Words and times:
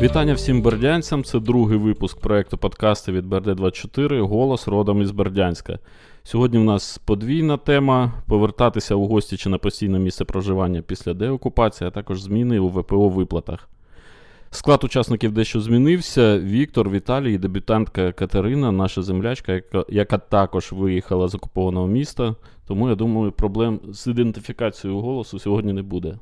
Вітання 0.00 0.34
всім 0.34 0.62
бердянцям. 0.62 1.24
Це 1.24 1.40
другий 1.40 1.78
випуск 1.78 2.20
проекту 2.20 2.58
подкасту 2.58 3.12
від 3.12 3.26
БРД24 3.26 4.20
Голос 4.20 4.68
родом 4.68 5.02
із 5.02 5.10
Бердянська. 5.10 5.78
Сьогодні 6.22 6.58
в 6.58 6.64
нас 6.64 6.98
подвійна 6.98 7.56
тема: 7.56 8.12
повертатися 8.26 8.94
у 8.94 9.06
гості 9.06 9.36
чи 9.36 9.48
на 9.48 9.58
постійне 9.58 9.98
місце 9.98 10.24
проживання 10.24 10.82
після 10.82 11.14
деокупації, 11.14 11.88
а 11.88 11.90
також 11.90 12.22
зміни 12.22 12.58
у 12.58 12.68
ВПО 12.68 13.08
виплатах. 13.08 13.68
Склад 14.50 14.84
учасників 14.84 15.32
дещо 15.32 15.60
змінився. 15.60 16.38
Віктор, 16.38 16.90
Віталій 16.90 17.34
і 17.34 17.38
дебютантка 17.38 18.12
Катерина, 18.12 18.72
наша 18.72 19.02
землячка, 19.02 19.52
яка, 19.52 19.84
яка 19.88 20.18
також 20.18 20.72
виїхала 20.72 21.28
з 21.28 21.34
окупованого 21.34 21.86
міста. 21.86 22.34
Тому 22.66 22.88
я 22.88 22.94
думаю, 22.94 23.32
проблем 23.32 23.80
з 23.88 24.06
ідентифікацією 24.06 25.00
голосу 25.00 25.38
сьогодні 25.38 25.72
не 25.72 25.82
буде. 25.82 26.18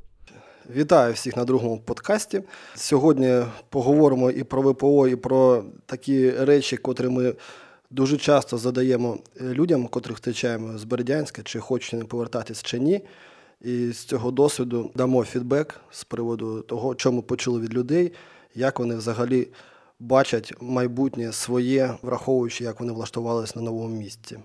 Вітаю 0.70 1.14
всіх 1.14 1.36
на 1.36 1.44
другому 1.44 1.78
подкасті. 1.78 2.42
Сьогодні 2.74 3.42
поговоримо 3.68 4.30
і 4.30 4.44
про 4.44 4.62
ВПО, 4.62 5.08
і 5.08 5.16
про 5.16 5.64
такі 5.86 6.30
речі, 6.30 6.76
котрі 6.76 7.08
ми 7.08 7.34
дуже 7.90 8.16
часто 8.16 8.58
задаємо 8.58 9.18
людям, 9.40 9.86
котрих 9.86 10.16
втрачаємо 10.16 10.78
з 10.78 10.84
Бердянська, 10.84 11.42
чи 11.42 11.60
хочуть 11.60 11.92
вони 11.92 12.04
повертатись 12.04 12.62
чи 12.62 12.78
ні. 12.78 13.00
І 13.60 13.92
з 13.92 14.04
цього 14.04 14.30
досвіду 14.30 14.90
дамо 14.94 15.24
фідбек 15.24 15.80
з 15.90 16.04
приводу 16.04 16.60
того, 16.60 16.94
що 16.98 17.12
ми 17.12 17.22
почули 17.22 17.60
від 17.60 17.74
людей, 17.74 18.12
як 18.54 18.78
вони 18.78 18.96
взагалі 18.96 19.48
бачать 20.00 20.54
майбутнє 20.60 21.32
своє, 21.32 21.94
враховуючи, 22.02 22.64
як 22.64 22.80
вони 22.80 22.92
влаштувалися 22.92 23.52
на 23.56 23.62
новому 23.62 23.96
місці. 23.96 24.38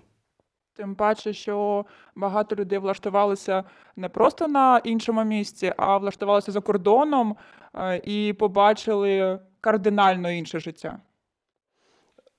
Тим 0.80 0.96
паче, 0.96 1.34
що 1.34 1.86
багато 2.16 2.56
людей 2.56 2.80
влаштувалися 2.80 3.64
не 3.96 4.10
просто 4.10 4.48
на 4.48 4.82
іншому 4.84 5.24
місці, 5.24 5.74
а 5.78 5.98
влаштувалися 5.98 6.52
за 6.52 6.62
кордоном 6.62 7.36
е, 7.76 8.02
і 8.04 8.34
побачили 8.34 9.40
кардинально 9.62 10.32
інше 10.32 10.60
життя. 10.60 11.00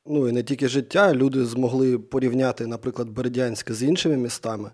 Ну 0.06 0.28
і 0.28 0.32
не 0.32 0.42
тільки 0.42 0.68
життя, 0.68 1.14
люди 1.14 1.44
змогли 1.44 1.98
порівняти, 1.98 2.66
наприклад, 2.66 3.10
Бердянськ 3.10 3.72
з 3.72 3.82
іншими 3.82 4.16
містами. 4.16 4.70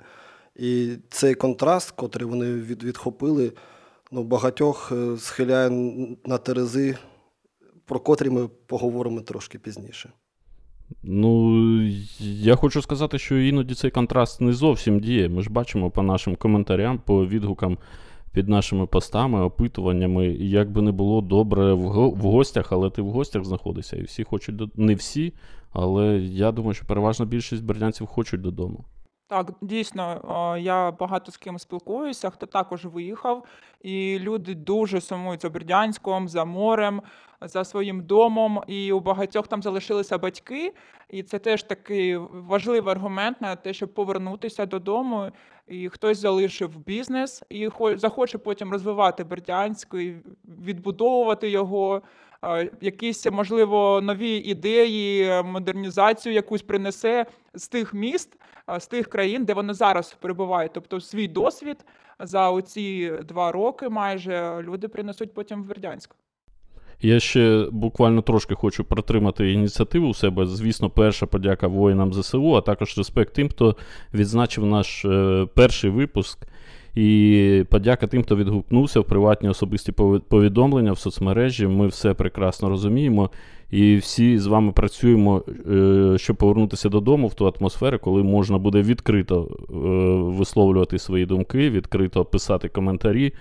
І 0.57 0.97
цей 1.11 1.35
контраст, 1.35 1.91
котрий 1.91 2.29
вони 2.29 2.53
від, 2.53 2.85
відхопили, 2.85 3.53
ну, 4.13 4.25
багатьох 4.25 4.93
е, 4.93 5.17
схиляє 5.19 5.71
на 6.25 6.39
терези, 6.39 6.97
про 7.85 8.01
котрі 8.01 8.31
ми 8.31 8.49
поговоримо 8.49 9.21
трошки 9.21 9.59
пізніше. 9.59 10.13
Ну, 11.03 11.81
я 12.21 12.57
хочу 12.57 12.83
сказати, 12.83 13.19
що 13.19 13.39
іноді 13.39 13.75
цей 13.75 13.91
контраст 13.91 14.41
не 14.41 14.53
зовсім 14.53 15.01
діє. 15.01 15.29
Ми 15.29 15.43
ж 15.43 15.51
бачимо 15.51 15.91
по 15.91 16.03
нашим 16.03 16.37
коментарям, 16.37 16.99
по 16.99 17.27
відгукам 17.27 17.79
під 18.33 18.49
нашими 18.49 18.87
постами, 18.87 19.41
опитуваннями, 19.41 20.27
як 20.29 20.71
би 20.71 20.83
не 20.83 20.93
було 20.93 21.21
добре 21.21 21.73
в, 21.73 21.83
гостях, 22.21 22.73
але 22.73 22.91
ти 22.91 23.03
в 23.03 23.11
гостях 23.11 23.45
знаходишся. 23.45 23.97
І 23.97 24.03
всі 24.03 24.25
хочуть 24.25 24.79
не 24.79 24.95
всі, 24.95 25.33
але 25.73 26.19
я 26.19 26.53
думаю, 26.53 26.75
що 26.75 26.87
переважна 26.87 27.27
більшість 27.27 27.65
бердянців 27.65 28.07
хочуть 28.07 28.41
додому. 28.41 28.85
Так, 29.29 29.53
дійсно, 29.61 30.57
я 30.61 30.91
багато 30.91 31.33
з 31.33 31.37
ким 31.37 31.59
спілкуюся, 31.59 32.31
хто 32.31 32.47
також 32.47 32.85
виїхав, 32.85 33.45
і 33.81 34.19
люди 34.19 34.55
дуже 34.55 35.01
сумують 35.01 35.43
за 35.43 35.51
Бердянськом, 35.51 36.29
за 36.29 36.45
морем, 36.45 37.03
за 37.41 37.65
своїм 37.65 38.03
домом. 38.03 38.63
І 38.67 38.93
у 38.93 39.01
багатьох 39.01 39.49
там 39.49 39.63
залишилися 39.63 40.19
батьки, 40.19 40.73
і 41.11 41.23
це 41.23 41.39
теж 41.39 41.63
такий 41.63 42.17
важливий 42.17 42.93
аргумент 42.93 43.41
на 43.41 43.57
те, 43.57 43.73
щоб 43.73 43.95
повернутися 43.95 44.67
додому. 44.67 45.31
І 45.69 45.89
хтось 45.89 46.19
залишив 46.19 46.79
бізнес 46.79 47.43
і 47.51 47.69
захоче 47.95 48.39
потім 48.39 48.73
розвивати 48.73 49.25
Бердянськ, 49.25 49.95
і 49.95 50.17
відбудовувати 50.45 51.51
його. 51.51 52.03
Якісь 52.81 53.27
можливо 53.31 54.01
нові 54.01 54.37
ідеї, 54.37 55.43
модернізацію 55.43 56.35
якусь 56.35 56.63
принесе 56.63 57.27
з 57.55 57.69
тих 57.69 57.95
міст, 57.95 58.37
з 58.79 58.87
тих 58.87 59.09
країн, 59.09 59.45
де 59.45 59.55
вони 59.55 59.75
зараз 59.75 60.17
перебувають. 60.21 60.73
Тобто, 60.75 61.01
свій 61.01 61.29
досвід 61.29 61.85
за 62.19 62.51
оці 62.51 63.13
два 63.29 63.53
роки 63.53 63.89
майже 63.89 64.63
люди 64.63 64.89
принесуть 64.89 65.35
потім 65.35 65.63
в 65.63 65.67
Бердянськ. 65.67 66.11
Я 67.01 67.21
ще 67.21 67.69
буквально 67.73 68.23
трошки 68.23 68.55
хочу 68.55 68.85
протримати 68.85 69.53
ініціативу 69.53 70.09
у 70.09 70.15
себе. 70.15 70.47
Звісно, 70.47 70.91
перша 70.91 71.27
подяка 71.27 71.67
воїнам 71.67 72.15
ЗСУ, 72.15 72.57
а 72.57 72.61
також 72.61 72.99
респект 72.99 73.35
тим, 73.35 73.49
хто 73.49 73.77
відзначив 74.15 74.67
наш 74.67 75.05
е, 75.05 75.47
перший 75.55 75.91
випуск. 75.91 76.47
І 76.97 77.65
подяка 77.71 78.07
тим, 78.07 78.23
хто 78.23 78.37
відгукнувся 78.37 79.01
в 79.01 79.05
приватні 79.05 79.49
особисті 79.49 79.93
повідомлення 80.29 80.93
в 80.93 80.99
соцмережі. 80.99 81.67
Ми 81.67 81.87
все 81.87 82.15
прекрасно 82.15 82.69
розуміємо. 82.69 83.31
І 83.71 83.97
всі 83.97 84.39
з 84.39 84.47
вами 84.47 84.73
працюємо, 84.73 85.43
е, 85.71 86.19
щоб 86.19 86.37
повернутися 86.37 86.89
додому 86.89 87.27
в 87.27 87.35
ту 87.35 87.47
атмосферу, 87.47 87.99
коли 87.99 88.23
можна 88.23 88.59
буде 88.59 88.83
відкрито 88.83 89.49
е, 89.51 89.75
висловлювати 90.39 90.99
свої 90.99 91.27
думки, 91.27 91.71
відкрито 91.71 92.25
писати 92.25 92.69
коментарі. 92.69 93.33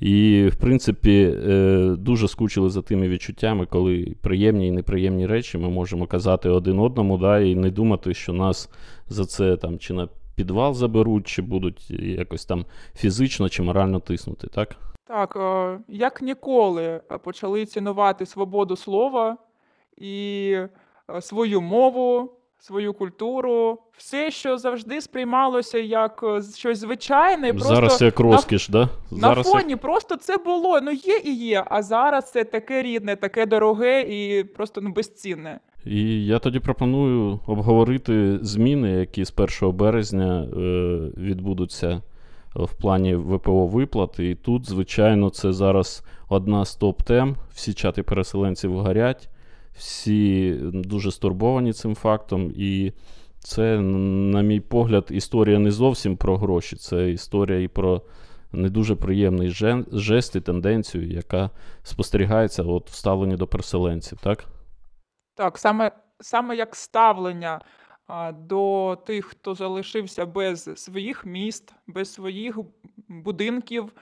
І, 0.00 0.48
в 0.52 0.56
принципі, 0.56 1.34
е, 1.48 1.96
дуже 1.98 2.28
скучили 2.28 2.70
за 2.70 2.82
тими 2.82 3.08
відчуттями, 3.08 3.66
коли 3.66 4.14
приємні 4.20 4.68
і 4.68 4.70
неприємні 4.70 5.26
речі 5.26 5.58
ми 5.58 5.68
можемо 5.68 6.06
казати 6.06 6.48
один 6.48 6.78
одному, 6.78 7.18
да, 7.18 7.40
і 7.40 7.54
не 7.54 7.70
думати, 7.70 8.14
що 8.14 8.32
нас 8.32 8.70
за 9.08 9.26
це 9.26 9.56
там 9.56 9.78
чи 9.78 9.94
на 9.94 10.08
підвал 10.34 10.74
заберуть, 10.74 11.26
чи 11.26 11.42
будуть 11.42 11.90
якось 11.90 12.44
там 12.44 12.64
фізично 12.94 13.48
чи 13.48 13.62
морально 13.62 14.00
тиснути, 14.00 14.46
так? 14.46 14.76
Так, 15.04 15.36
як 15.88 16.22
ніколи 16.22 17.00
почали 17.24 17.66
цінувати 17.66 18.26
свободу 18.26 18.76
слова 18.76 19.36
і 19.96 20.56
свою 21.20 21.60
мову 21.60 22.30
свою 22.62 22.94
культуру, 22.94 23.78
все, 23.96 24.30
що 24.30 24.58
завжди 24.58 25.00
сприймалося 25.00 25.78
як 25.78 26.20
е, 26.22 26.42
щось 26.56 26.78
звичайне. 26.78 27.52
Просто 27.52 27.74
Зараз 27.74 28.02
як 28.02 28.20
розкіш, 28.20 28.68
на, 28.68 28.72
да? 28.72 28.88
Зараз 29.10 29.46
на 29.46 29.52
фоні 29.52 29.70
як... 29.70 29.80
просто 29.80 30.16
це 30.16 30.36
було. 30.36 30.80
Ну 30.80 30.90
є 30.90 31.20
і 31.24 31.34
є. 31.34 31.64
А 31.66 31.82
зараз 31.82 32.30
це 32.30 32.44
таке 32.44 32.82
рідне, 32.82 33.16
таке 33.16 33.46
дороге 33.46 34.00
і 34.00 34.44
просто 34.44 34.80
ну, 34.80 34.92
безцінне. 34.92 35.60
І 35.86 36.26
я 36.26 36.38
тоді 36.38 36.58
пропоную 36.58 37.40
обговорити 37.46 38.38
зміни, 38.42 38.90
які 38.90 39.24
з 39.24 39.34
1 39.62 39.76
березня 39.76 40.42
е, 40.42 40.48
відбудуться 41.16 42.02
в 42.54 42.74
плані 42.74 43.14
ВПО 43.14 43.66
виплат. 43.66 44.18
І 44.18 44.34
тут, 44.34 44.68
звичайно, 44.68 45.30
це 45.30 45.52
зараз 45.52 46.04
одна 46.28 46.64
з 46.64 46.76
топ-тем. 46.76 47.36
Всі 47.54 47.74
чати 47.74 48.02
переселенців 48.02 48.78
горять 48.78 49.28
всі 49.76 50.56
дуже 50.62 51.10
стурбовані 51.10 51.72
цим 51.72 51.94
фактом. 51.94 52.52
І 52.56 52.92
це, 53.38 53.80
на 53.80 54.42
мій 54.42 54.60
погляд, 54.60 55.08
історія 55.10 55.58
не 55.58 55.70
зовсім 55.70 56.16
про 56.16 56.36
гроші, 56.36 56.76
це 56.76 57.10
історія 57.10 57.60
і 57.60 57.68
про 57.68 58.02
не 58.52 58.68
дуже 58.68 58.94
приємний 58.94 59.50
жест 59.92 60.36
і 60.36 60.40
тенденцію, 60.40 61.10
яка 61.10 61.50
спостерігається 61.82 62.62
от 62.62 62.90
в 62.90 62.94
ставленні 62.94 63.36
до 63.36 63.46
переселенців. 63.46 64.18
Так, 64.22 64.44
Так, 65.34 65.58
саме, 65.58 65.90
саме 66.20 66.56
як 66.56 66.76
ставлення. 66.76 67.60
До 68.32 68.96
тих, 69.06 69.26
хто 69.26 69.54
залишився 69.54 70.26
без 70.26 70.70
своїх 70.76 71.26
міст, 71.26 71.74
без 71.86 72.12
своїх 72.12 72.58
будинків, 73.08 73.92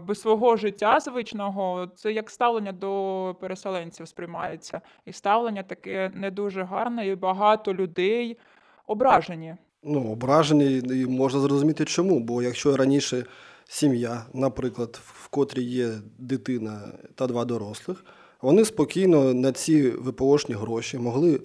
без 0.00 0.20
свого 0.20 0.56
життя 0.56 1.00
звичного, 1.00 1.88
це 1.96 2.12
як 2.12 2.30
ставлення 2.30 2.72
до 2.72 3.36
переселенців 3.40 4.08
сприймається. 4.08 4.80
І 5.04 5.12
ставлення 5.12 5.62
таке 5.62 6.10
не 6.14 6.30
дуже 6.30 6.62
гарне, 6.62 7.08
і 7.08 7.14
багато 7.14 7.74
людей 7.74 8.38
ображені. 8.86 9.56
Ну, 9.82 10.12
ображені, 10.12 10.78
і 10.78 11.06
можна 11.06 11.40
зрозуміти 11.40 11.84
чому. 11.84 12.20
Бо 12.20 12.42
якщо 12.42 12.76
раніше 12.76 13.24
сім'я, 13.64 14.26
наприклад, 14.34 15.00
в 15.02 15.28
котрій 15.28 15.62
є 15.62 15.88
дитина 16.18 16.80
та 17.14 17.26
два 17.26 17.44
дорослих, 17.44 18.04
вони 18.44 18.64
спокійно 18.64 19.34
на 19.34 19.52
ці 19.52 19.90
ВПОшні 19.90 20.54
гроші 20.54 20.98
могли 20.98 21.34
е, 21.34 21.40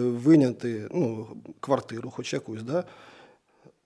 виняти 0.00 0.88
ну, 0.94 1.26
квартиру, 1.60 2.10
хоч 2.10 2.32
якусь. 2.32 2.62
да? 2.62 2.84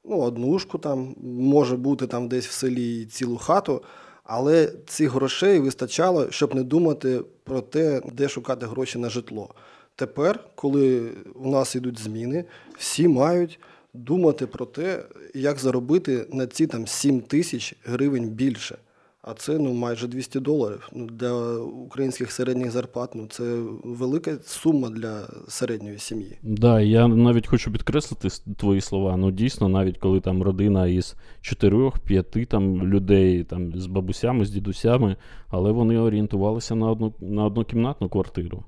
ну, 0.04 0.20
однушку 0.20 0.78
там, 0.78 1.14
може 1.22 1.76
бути 1.76 2.06
там 2.06 2.28
десь 2.28 2.46
в 2.46 2.52
селі 2.52 3.06
цілу 3.06 3.36
хату, 3.36 3.82
але 4.24 4.72
цих 4.86 5.12
грошей 5.12 5.58
вистачало, 5.58 6.30
щоб 6.30 6.54
не 6.54 6.62
думати 6.62 7.20
про 7.44 7.60
те, 7.60 8.02
де 8.12 8.28
шукати 8.28 8.66
гроші 8.66 8.98
на 8.98 9.08
житло. 9.08 9.54
Тепер, 9.96 10.44
коли 10.54 11.10
у 11.34 11.50
нас 11.50 11.74
йдуть 11.74 11.98
зміни, 11.98 12.44
всі 12.78 13.08
мають 13.08 13.60
думати 13.94 14.46
про 14.46 14.66
те, 14.66 15.04
як 15.34 15.58
заробити 15.58 16.26
на 16.32 16.46
ці 16.46 16.66
там 16.66 16.86
7 16.86 17.20
тисяч 17.20 17.74
гривень 17.84 18.28
більше. 18.28 18.78
А 19.26 19.34
це 19.34 19.58
ну, 19.58 19.72
майже 19.72 20.08
200 20.08 20.40
доларів. 20.40 20.88
Ну, 20.92 21.06
для 21.06 21.56
українських 21.58 22.32
середніх 22.32 22.70
зарплат 22.70 23.14
ну, 23.14 23.26
це 23.26 23.62
велика 23.84 24.38
сума 24.44 24.90
для 24.90 25.28
середньої 25.48 25.98
сім'ї. 25.98 26.38
Да, 26.42 26.80
я 26.80 27.08
навіть 27.08 27.46
хочу 27.46 27.72
підкреслити 27.72 28.28
твої 28.56 28.80
слова. 28.80 29.16
Ну, 29.16 29.30
дійсно, 29.30 29.68
навіть 29.68 29.98
коли 29.98 30.20
там 30.20 30.42
родина 30.42 30.86
із 30.86 31.16
4-5 31.42 32.46
там 32.46 32.88
людей 32.88 33.44
там 33.44 33.72
з 33.72 33.86
бабусями, 33.86 34.44
з 34.44 34.50
дідусями, 34.50 35.16
але 35.48 35.72
вони 35.72 35.98
орієнтувалися 35.98 36.74
на 36.74 36.90
одну 36.90 37.14
на 37.20 37.44
однокімнатну 37.44 38.08
квартиру. 38.08 38.64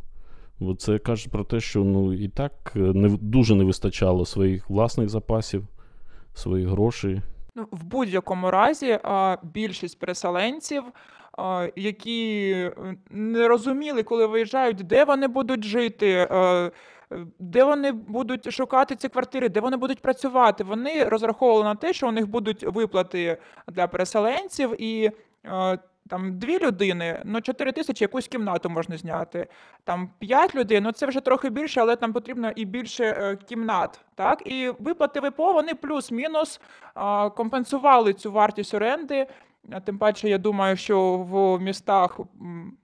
Бо 0.60 0.74
це 0.74 0.98
каже 0.98 1.28
про 1.28 1.44
те, 1.44 1.60
що 1.60 1.84
ну 1.84 2.12
і 2.12 2.28
так 2.28 2.72
не 2.74 3.08
дуже 3.08 3.54
не 3.54 3.64
вистачало 3.64 4.26
своїх 4.26 4.70
власних 4.70 5.08
запасів, 5.08 5.66
своїх 6.34 6.68
грошей. 6.68 7.20
Ну, 7.58 7.68
в 7.70 7.84
будь-якому 7.84 8.50
разі, 8.50 8.98
більшість 9.42 9.98
переселенців, 9.98 10.84
які 11.76 12.50
е, 12.50 12.96
не 13.10 13.48
розуміли, 13.48 14.02
коли 14.02 14.26
виїжджають, 14.26 14.76
де 14.76 15.04
вони 15.04 15.28
будуть 15.28 15.64
жити, 15.64 16.28
де 17.38 17.64
вони 17.64 17.92
будуть 17.92 18.52
шукати 18.52 18.96
ці 18.96 19.08
квартири, 19.08 19.48
де 19.48 19.60
вони 19.60 19.76
будуть 19.76 20.02
працювати. 20.02 20.64
Вони 20.64 21.04
розраховували 21.04 21.64
на 21.64 21.74
те, 21.74 21.92
що 21.92 22.08
у 22.08 22.12
них 22.12 22.26
будуть 22.28 22.62
виплати 22.62 23.38
для 23.68 23.86
переселенців 23.86 24.82
і 24.82 25.10
там 26.08 26.38
дві 26.38 26.58
людини, 26.58 27.22
ну 27.24 27.40
4 27.40 27.72
тисячі 27.72 28.04
якусь 28.04 28.28
кімнату 28.28 28.70
можна 28.70 28.96
зняти. 28.96 29.46
Там 29.84 30.10
5 30.18 30.54
людей, 30.54 30.80
ну 30.80 30.92
це 30.92 31.06
вже 31.06 31.20
трохи 31.20 31.50
більше, 31.50 31.80
але 31.80 31.96
там 31.96 32.12
потрібно 32.12 32.50
і 32.56 32.64
більше 32.64 33.04
е, 33.04 33.36
кімнат. 33.36 34.00
Так, 34.14 34.42
і 34.46 34.72
виплати 34.78 35.20
ВПО 35.20 35.52
вони 35.52 35.74
плюс-мінус 35.74 36.60
е, 36.96 37.30
компенсували 37.30 38.12
цю 38.12 38.32
вартість 38.32 38.74
оренди. 38.74 39.26
Тим 39.84 39.98
паче, 39.98 40.28
я 40.28 40.38
думаю, 40.38 40.76
що 40.76 41.16
в 41.16 41.60
містах 41.60 42.20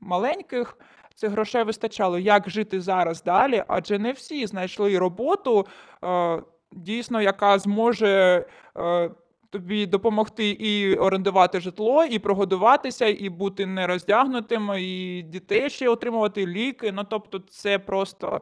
маленьких 0.00 0.76
цих 1.14 1.30
грошей 1.30 1.64
вистачало. 1.64 2.18
Як 2.18 2.50
жити 2.50 2.80
зараз 2.80 3.22
далі? 3.22 3.64
Адже 3.68 3.98
не 3.98 4.12
всі 4.12 4.46
знайшли 4.46 4.98
роботу, 4.98 5.66
е, 6.04 6.42
дійсно, 6.72 7.22
яка 7.22 7.58
зможе. 7.58 8.46
Е, 8.78 9.10
тобі 9.52 9.86
допомогти 9.86 10.48
і 10.50 10.94
орендувати 10.94 11.60
житло, 11.60 12.04
і 12.04 12.18
прогодуватися, 12.18 13.06
і 13.06 13.28
бути 13.28 13.66
нероздягнутим, 13.66 14.70
і 14.78 15.22
дітей 15.22 15.70
ще 15.70 15.88
отримувати 15.88 16.46
ліки. 16.46 16.92
Ну 16.92 17.02
тобто, 17.10 17.38
це 17.38 17.78
просто 17.78 18.40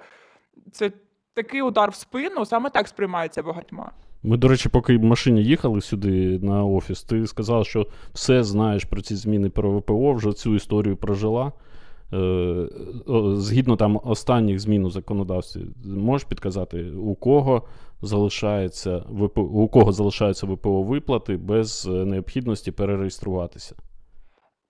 це 0.72 0.92
такий 1.34 1.62
удар 1.62 1.90
в 1.90 1.94
спину, 1.94 2.46
саме 2.46 2.70
так 2.70 2.88
сприймається 2.88 3.42
багатьма. 3.42 3.92
Ми, 4.22 4.36
до 4.36 4.48
речі, 4.48 4.68
поки 4.68 4.96
в 4.96 5.02
машині 5.02 5.44
їхали 5.44 5.80
сюди 5.80 6.38
на 6.38 6.64
офіс, 6.64 7.02
ти 7.02 7.26
сказав, 7.26 7.66
що 7.66 7.86
все 8.12 8.44
знаєш 8.44 8.84
про 8.84 9.00
ці 9.00 9.16
зміни 9.16 9.50
про 9.50 9.78
ВПО, 9.78 10.12
вже 10.12 10.32
цю 10.32 10.54
історію 10.54 10.96
прожила. 10.96 11.52
Е, 12.12 12.68
згідно 13.34 13.76
там 13.76 14.00
останніх 14.04 14.60
змін 14.60 14.84
у 14.84 14.90
законодавстві, 14.90 15.66
можеш 15.84 16.28
підказати, 16.28 16.90
у 16.90 17.14
кого 17.14 17.62
залишається 18.02 19.04
у 19.36 19.68
кого 19.68 19.92
залишаються 19.92 20.46
ВПО 20.46 20.82
виплати 20.82 21.36
без 21.36 21.86
е, 21.86 21.90
необхідності 21.90 22.72
перереєструватися? 22.72 23.76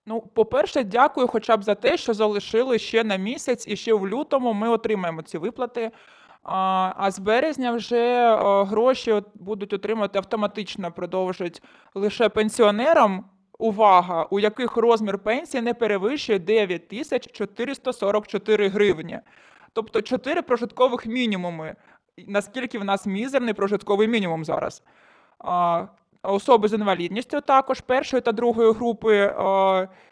Ну, 0.05 0.21
по-перше, 0.33 0.83
дякую 0.83 1.27
хоча 1.27 1.57
б 1.57 1.63
за 1.63 1.75
те, 1.75 1.97
що 1.97 2.13
залишили 2.13 2.79
ще 2.79 3.03
на 3.03 3.15
місяць, 3.15 3.67
і 3.67 3.75
ще 3.75 3.93
в 3.93 4.07
лютому 4.07 4.53
ми 4.53 4.69
отримаємо 4.69 5.21
ці 5.21 5.37
виплати. 5.37 5.91
А 6.43 7.11
з 7.11 7.19
березня 7.19 7.71
вже 7.71 8.35
гроші 8.67 9.21
будуть 9.35 9.73
отримати 9.73 10.17
автоматично, 10.17 10.91
продовжують 10.91 11.61
лише 11.95 12.29
пенсіонерам 12.29 13.25
увага, 13.61 14.27
у 14.29 14.39
яких 14.39 14.77
розмір 14.77 15.19
пенсії 15.19 15.61
не 15.61 15.73
перевищує 15.73 16.39
9444 16.39 18.67
гривні. 18.67 19.19
Тобто 19.73 20.01
4 20.01 20.41
прожиткових 20.41 21.05
мінімуми. 21.05 21.75
Наскільки 22.27 22.79
в 22.79 22.83
нас 22.83 23.05
мізерний 23.05 23.53
прожитковий 23.53 24.07
мінімум 24.07 24.45
зараз? 24.45 24.83
Особи 26.23 26.67
з 26.67 26.73
інвалідністю 26.73 27.41
також 27.41 27.81
першої 27.81 28.21
та 28.21 28.31
другої 28.31 28.73
групи 28.73 29.35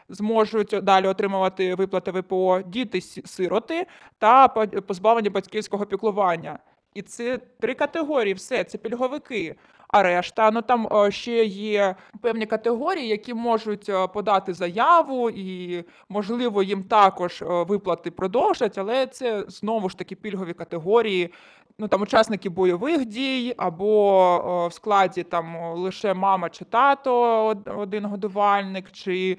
зможуть 0.09 0.75
далі 0.83 1.07
отримувати 1.07 1.75
виплати 1.75 2.11
ВПО 2.11 2.61
діти-сироти 2.61 3.87
та 4.17 4.47
позбавлені 4.47 5.29
батьківського 5.29 5.85
піклування. 5.85 6.59
І 6.93 7.01
це 7.01 7.39
три 7.59 7.73
категорії, 7.73 8.33
все, 8.33 8.63
це 8.63 8.77
пільговики. 8.77 9.55
А 9.91 10.03
решта, 10.03 10.51
ну 10.51 10.61
там 10.61 10.87
ще 11.11 11.45
є 11.45 11.95
певні 12.21 12.45
категорії, 12.45 13.07
які 13.07 13.33
можуть 13.33 13.91
подати 14.13 14.53
заяву, 14.53 15.29
і 15.29 15.83
можливо 16.09 16.63
їм 16.63 16.83
також 16.83 17.43
виплати 17.47 18.11
продовжать, 18.11 18.77
але 18.77 19.07
це 19.07 19.45
знову 19.47 19.89
ж 19.89 19.97
таки 19.97 20.15
пільгові 20.15 20.53
категорії. 20.53 21.33
Ну 21.81 21.87
там 21.87 22.01
учасники 22.01 22.49
бойових 22.49 23.05
дій, 23.05 23.53
або 23.57 24.67
в 24.71 24.73
складі 24.73 25.23
там 25.23 25.73
лише 25.73 26.13
мама 26.13 26.49
чи 26.49 26.65
тато, 26.65 27.45
один 27.77 28.05
годувальник, 28.05 28.91
чи 28.91 29.37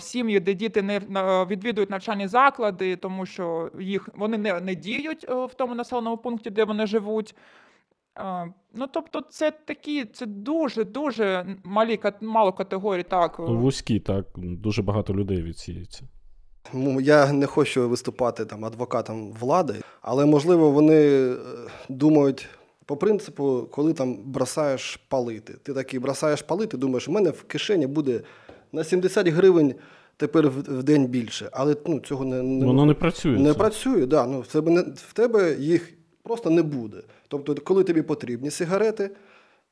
сім'ї, 0.00 0.40
де 0.40 0.54
діти 0.54 0.82
не 0.82 0.98
відвідують 1.50 1.90
навчальні 1.90 2.28
заклади, 2.28 2.96
тому 2.96 3.26
що 3.26 3.70
їх 3.78 4.08
вони 4.14 4.38
не, 4.38 4.60
не 4.60 4.74
діють 4.74 5.24
в 5.28 5.54
тому 5.56 5.74
населеному 5.74 6.16
пункті, 6.16 6.50
де 6.50 6.64
вони 6.64 6.86
живуть. 6.86 7.34
Ну, 8.74 8.86
тобто, 8.92 9.20
це 9.30 9.50
такі, 9.50 10.04
це 10.04 10.26
дуже-дуже 10.26 11.56
малі 11.64 12.00
мало 12.20 12.52
категорій, 12.52 13.02
так. 13.02 13.36
Ну, 13.38 13.58
вузькі, 13.58 14.00
так, 14.00 14.26
дуже 14.36 14.82
багато 14.82 15.14
людей 15.14 15.42
відсіються. 15.42 16.02
Ну, 16.72 17.00
я 17.00 17.32
не 17.32 17.46
хочу 17.46 17.88
виступати 17.88 18.44
там 18.44 18.64
адвокатом 18.64 19.32
влади, 19.32 19.74
але 20.02 20.26
можливо 20.26 20.70
вони 20.70 20.94
е, 20.94 21.36
думають 21.88 22.48
по 22.86 22.96
принципу, 22.96 23.68
коли 23.70 23.92
там 23.92 24.18
бросаєш 24.24 24.96
палити. 24.96 25.54
Ти 25.62 25.74
такий 25.74 26.00
бросаєш 26.00 26.42
палити, 26.42 26.76
думаєш, 26.76 27.08
у 27.08 27.12
мене 27.12 27.30
в 27.30 27.42
кишені 27.42 27.86
буде 27.86 28.20
на 28.72 28.84
70 28.84 29.28
гривень 29.28 29.74
тепер 30.16 30.48
в 30.48 30.82
день 30.82 31.06
більше. 31.06 31.48
Але 31.52 31.76
ну, 31.86 32.00
цього 32.00 32.24
не 32.24 32.42
не, 32.42 32.66
Воно 32.66 32.86
не 32.86 32.94
працює. 32.94 33.38
Не 33.38 33.52
це. 33.52 33.58
працює, 33.58 34.06
да. 34.06 34.26
Ну, 34.26 34.40
в 34.40 34.46
тебе 34.46 34.70
не 34.70 34.80
в 34.80 35.12
тебе 35.12 35.56
їх 35.58 35.92
просто 36.24 36.50
не 36.50 36.62
буде. 36.62 36.96
Тобто, 37.28 37.54
коли 37.54 37.84
тобі 37.84 38.02
потрібні 38.02 38.50
сигарети, 38.50 39.10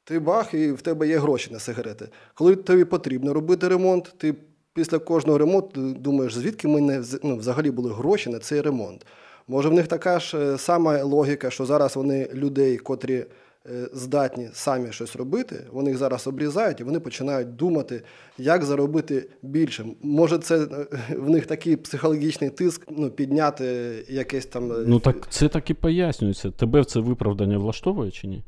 ти 0.04 0.18
бах, 0.18 0.54
і 0.54 0.72
в 0.72 0.82
тебе 0.82 1.08
є 1.08 1.18
гроші 1.18 1.50
на 1.52 1.58
сигарети. 1.58 2.08
Коли 2.34 2.56
тобі 2.56 2.84
потрібно 2.84 3.34
робити 3.34 3.68
ремонт, 3.68 4.14
ти 4.18 4.34
після 4.74 4.98
кожного 4.98 5.38
ремонту 5.38 5.92
думаєш, 5.92 6.34
звідки 6.34 6.68
ми 6.68 6.80
не 6.80 7.02
ну, 7.22 7.36
взагалі 7.36 7.70
були 7.70 7.92
гроші 7.92 8.30
на 8.30 8.38
цей 8.38 8.60
ремонт. 8.60 9.06
Може, 9.48 9.68
в 9.68 9.72
них 9.72 9.86
така 9.88 10.20
ж 10.20 10.38
е, 10.38 10.58
сама 10.58 11.02
логіка, 11.02 11.50
що 11.50 11.66
зараз 11.66 11.96
вони 11.96 12.28
людей, 12.34 12.76
котрі 12.76 13.24
здатні 13.92 14.50
самі 14.52 14.92
щось 14.92 15.16
робити, 15.16 15.66
вони 15.72 15.90
їх 15.90 15.98
зараз 15.98 16.26
обрізають 16.26 16.80
і 16.80 16.84
вони 16.84 17.00
починають 17.00 17.56
думати, 17.56 18.02
як 18.38 18.64
заробити 18.64 19.28
більше. 19.42 19.84
Може, 20.02 20.38
це 20.38 20.58
е, 20.58 20.86
в 21.16 21.30
них 21.30 21.46
такий 21.46 21.76
психологічний 21.76 22.50
тиск 22.50 22.86
ну, 22.90 23.10
підняти 23.10 23.64
якесь 24.08 24.46
там. 24.46 24.72
Ну 24.86 25.00
так 25.00 25.30
це 25.30 25.48
так 25.48 25.70
і 25.70 25.74
пояснюється. 25.74 26.50
Тебе 26.50 26.80
в 26.80 26.84
це 26.84 27.00
виправдання 27.00 27.58
влаштовує 27.58 28.10
чи 28.10 28.26
ні? 28.26 28.44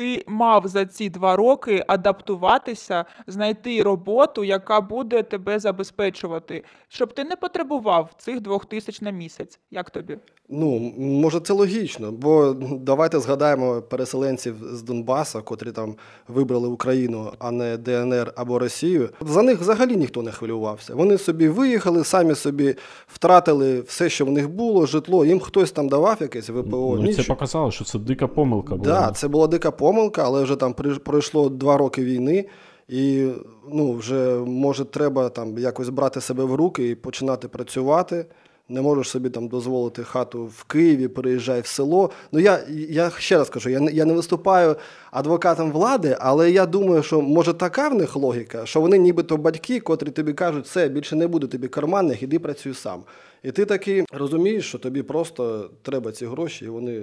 ти 0.00 0.24
мав 0.26 0.66
за 0.66 0.86
ці 0.86 1.10
два 1.10 1.36
роки 1.36 1.84
адаптуватися, 1.88 3.04
знайти 3.26 3.82
роботу, 3.82 4.44
яка 4.44 4.80
буде 4.80 5.22
тебе 5.22 5.58
забезпечувати, 5.58 6.64
щоб 6.88 7.12
ти 7.12 7.24
не 7.24 7.36
потребував 7.36 8.10
цих 8.18 8.40
двох 8.40 8.66
тисяч 8.66 9.00
на 9.00 9.10
місяць. 9.10 9.60
Як 9.70 9.90
тобі? 9.90 10.18
Ну, 10.52 10.92
може, 10.98 11.40
це 11.40 11.52
логічно, 11.52 12.12
бо 12.12 12.56
давайте 12.80 13.20
згадаємо 13.20 13.82
переселенців 13.82 14.54
з 14.72 14.82
Донбаса, 14.82 15.40
котрі 15.40 15.72
там 15.72 15.94
вибрали 16.28 16.68
Україну, 16.68 17.32
а 17.38 17.50
не 17.50 17.76
ДНР 17.76 18.32
або 18.36 18.58
Росію. 18.58 19.10
За 19.20 19.42
них 19.42 19.60
взагалі 19.60 19.96
ніхто 19.96 20.22
не 20.22 20.30
хвилювався. 20.30 20.94
Вони 20.94 21.18
собі 21.18 21.48
виїхали, 21.48 22.04
самі 22.04 22.34
собі 22.34 22.74
втратили 23.06 23.80
все, 23.80 24.08
що 24.08 24.24
в 24.24 24.30
них 24.30 24.50
було, 24.50 24.86
житло. 24.86 25.24
Їм 25.24 25.40
хтось 25.40 25.72
там 25.72 25.88
давав 25.88 26.16
якесь 26.20 26.50
ВПО. 26.50 26.98
Ну, 27.02 27.14
Це 27.14 27.22
показало, 27.22 27.70
що 27.70 27.84
це 27.84 27.98
дика 27.98 28.26
помилка 28.26 28.76
була. 28.76 28.94
Так, 28.94 29.08
да, 29.08 29.14
це 29.14 29.28
була 29.28 29.46
дика 29.46 29.70
помилка, 29.70 30.22
але 30.24 30.42
вже 30.42 30.56
там 30.56 30.74
пройшло 31.04 31.48
два 31.48 31.76
роки 31.76 32.04
війни. 32.04 32.46
І 32.88 33.28
ну, 33.72 33.92
вже 33.92 34.36
може 34.46 34.84
треба 34.84 35.28
там 35.28 35.58
якось 35.58 35.88
брати 35.88 36.20
себе 36.20 36.44
в 36.44 36.54
руки 36.54 36.88
і 36.88 36.94
починати 36.94 37.48
працювати 37.48 38.26
не 38.70 38.82
можеш 38.82 39.08
собі 39.08 39.30
там 39.30 39.48
дозволити 39.48 40.04
хату 40.04 40.44
в 40.44 40.64
Києві, 40.64 41.08
переїжджай 41.08 41.60
в 41.60 41.66
село. 41.66 42.10
Ну 42.32 42.40
я 42.40 42.60
я 42.88 43.10
ще 43.18 43.38
раз 43.38 43.50
кажу, 43.50 43.70
я 43.70 43.80
не 43.80 43.92
я 43.92 44.04
не 44.04 44.12
виступаю 44.12 44.76
адвокатом 45.10 45.72
влади, 45.72 46.16
але 46.20 46.50
я 46.50 46.66
думаю, 46.66 47.02
що 47.02 47.20
може 47.20 47.54
така 47.54 47.88
в 47.88 47.94
них 47.94 48.16
логіка, 48.16 48.66
що 48.66 48.80
вони 48.80 48.98
нібито 48.98 49.36
батьки, 49.36 49.80
котрі 49.80 50.10
тобі 50.10 50.32
кажуть, 50.32 50.64
все 50.64 50.88
більше 50.88 51.16
не 51.16 51.26
буде 51.26 51.46
тобі 51.46 51.68
карманних, 51.68 52.22
іди 52.22 52.38
працюй 52.38 52.74
сам. 52.74 53.02
І 53.42 53.52
ти 53.52 53.64
таки 53.64 54.04
розумієш, 54.12 54.68
що 54.68 54.78
тобі 54.78 55.02
просто 55.02 55.70
треба 55.82 56.12
ці 56.12 56.26
гроші, 56.26 56.64
і 56.64 56.68
вони 56.68 57.02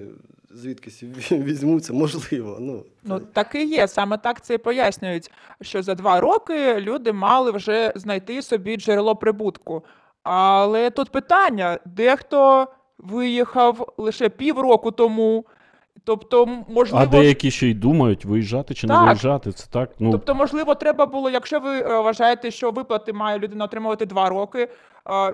звідкись 0.53 1.03
візьмуться, 1.31 1.93
можливо. 1.93 2.57
Ну, 2.59 2.83
Ну 3.03 3.19
так 3.33 3.55
і 3.55 3.65
є. 3.65 3.87
Саме 3.87 4.17
так 4.17 4.45
це 4.45 4.53
і 4.53 4.57
пояснюють, 4.57 5.31
що 5.61 5.83
за 5.83 5.95
два 5.95 6.19
роки 6.19 6.79
люди 6.79 7.11
мали 7.11 7.51
вже 7.51 7.93
знайти 7.95 8.41
собі 8.41 8.77
джерело 8.77 9.15
прибутку. 9.15 9.83
Але 10.29 10.89
тут 10.89 11.09
питання: 11.09 11.79
дехто 11.85 12.67
виїхав 12.97 13.93
лише 13.97 14.29
півроку 14.29 14.91
тому. 14.91 15.45
Тобто, 16.03 16.45
можливо, 16.67 17.03
а 17.03 17.05
деякі 17.05 17.51
ще 17.51 17.67
й 17.67 17.73
думають, 17.73 18.25
виїжджати 18.25 18.73
чи 18.73 18.87
Так. 18.87 18.99
не 18.99 19.05
виїжджати. 19.05 19.51
Це 19.51 19.67
так. 19.71 19.89
Ну 19.99 20.11
Тобто, 20.11 20.35
можливо, 20.35 20.75
треба 20.75 21.05
було, 21.05 21.29
якщо 21.29 21.59
ви 21.59 21.79
е, 21.79 21.99
вважаєте, 21.99 22.51
що 22.51 22.71
виплати 22.71 23.13
має 23.13 23.39
людина 23.39 23.65
отримувати 23.65 24.05
два 24.05 24.29
роки, 24.29 24.61
е, 24.61 24.69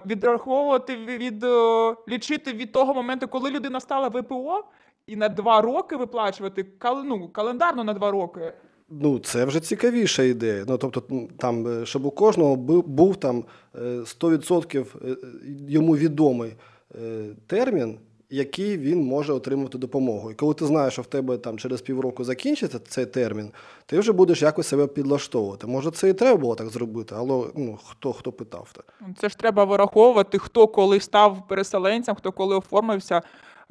відраховувати 0.06 0.96
від 0.96 1.44
е, 1.44 1.96
лічити 2.10 2.54
від 2.54 2.72
того 2.72 2.94
моменту, 2.94 3.28
коли 3.28 3.52
людина 3.52 3.80
стала 3.80 4.08
ВПО, 4.08 4.64
і 5.08 5.16
на 5.16 5.30
два 5.30 5.62
роки 5.62 5.96
виплачувати 5.96 6.66
ну, 6.84 7.30
календарно 7.30 7.84
на 7.84 7.94
два 7.94 8.12
роки. 8.12 8.54
Ну, 9.02 9.20
це 9.20 9.46
вже 9.46 9.60
цікавіша 9.60 10.24
ідея. 10.24 10.66
Ну, 10.68 10.78
тобто, 10.78 11.04
там, 11.38 11.68
е, 11.68 11.86
щоб 11.86 12.06
у 12.06 12.12
кожного 12.12 12.56
бу- 12.56 12.82
був 12.82 13.16
там 13.16 13.44
е, 13.76 13.80
100% 14.06 14.86
е, 15.06 15.16
йому 15.68 15.96
відомий 15.98 16.54
е, 16.96 17.26
термін, 17.48 17.98
який 18.30 18.78
він 18.78 19.04
може 19.04 19.34
отримати 19.34 19.78
допомогу. 19.78 20.32
І 20.32 20.34
коли 20.34 20.54
ти 20.54 20.66
знаєш, 20.66 20.94
що 20.94 21.02
в 21.02 21.06
тебе 21.06 21.38
там 21.38 21.58
через 21.58 21.82
півроку 21.82 22.24
закінчиться 22.24 22.80
цей 22.80 23.06
термін, 23.06 23.52
ти 23.86 24.00
вже 24.00 24.12
будеш 24.12 24.42
якось 24.42 24.68
себе 24.68 24.88
підлаштовувати. 24.88 25.68
Може, 25.68 25.92
це 25.92 26.10
і 26.10 26.14
треба 26.14 26.38
було 26.38 26.56
так 26.56 26.70
зробити, 26.70 27.16
але 27.18 27.46
ну, 27.56 27.80
хто, 27.86 28.14
хто 28.14 28.32
питав 28.32 28.70
так. 28.74 28.94
Це 29.18 29.30
ж 29.30 29.38
треба 29.38 29.64
вираховувати, 29.64 30.40
хто 30.40 30.68
коли 30.68 31.00
став 31.00 31.48
переселенцем, 31.48 32.16
хто 32.16 32.32
коли 32.32 32.56
оформився. 32.56 33.22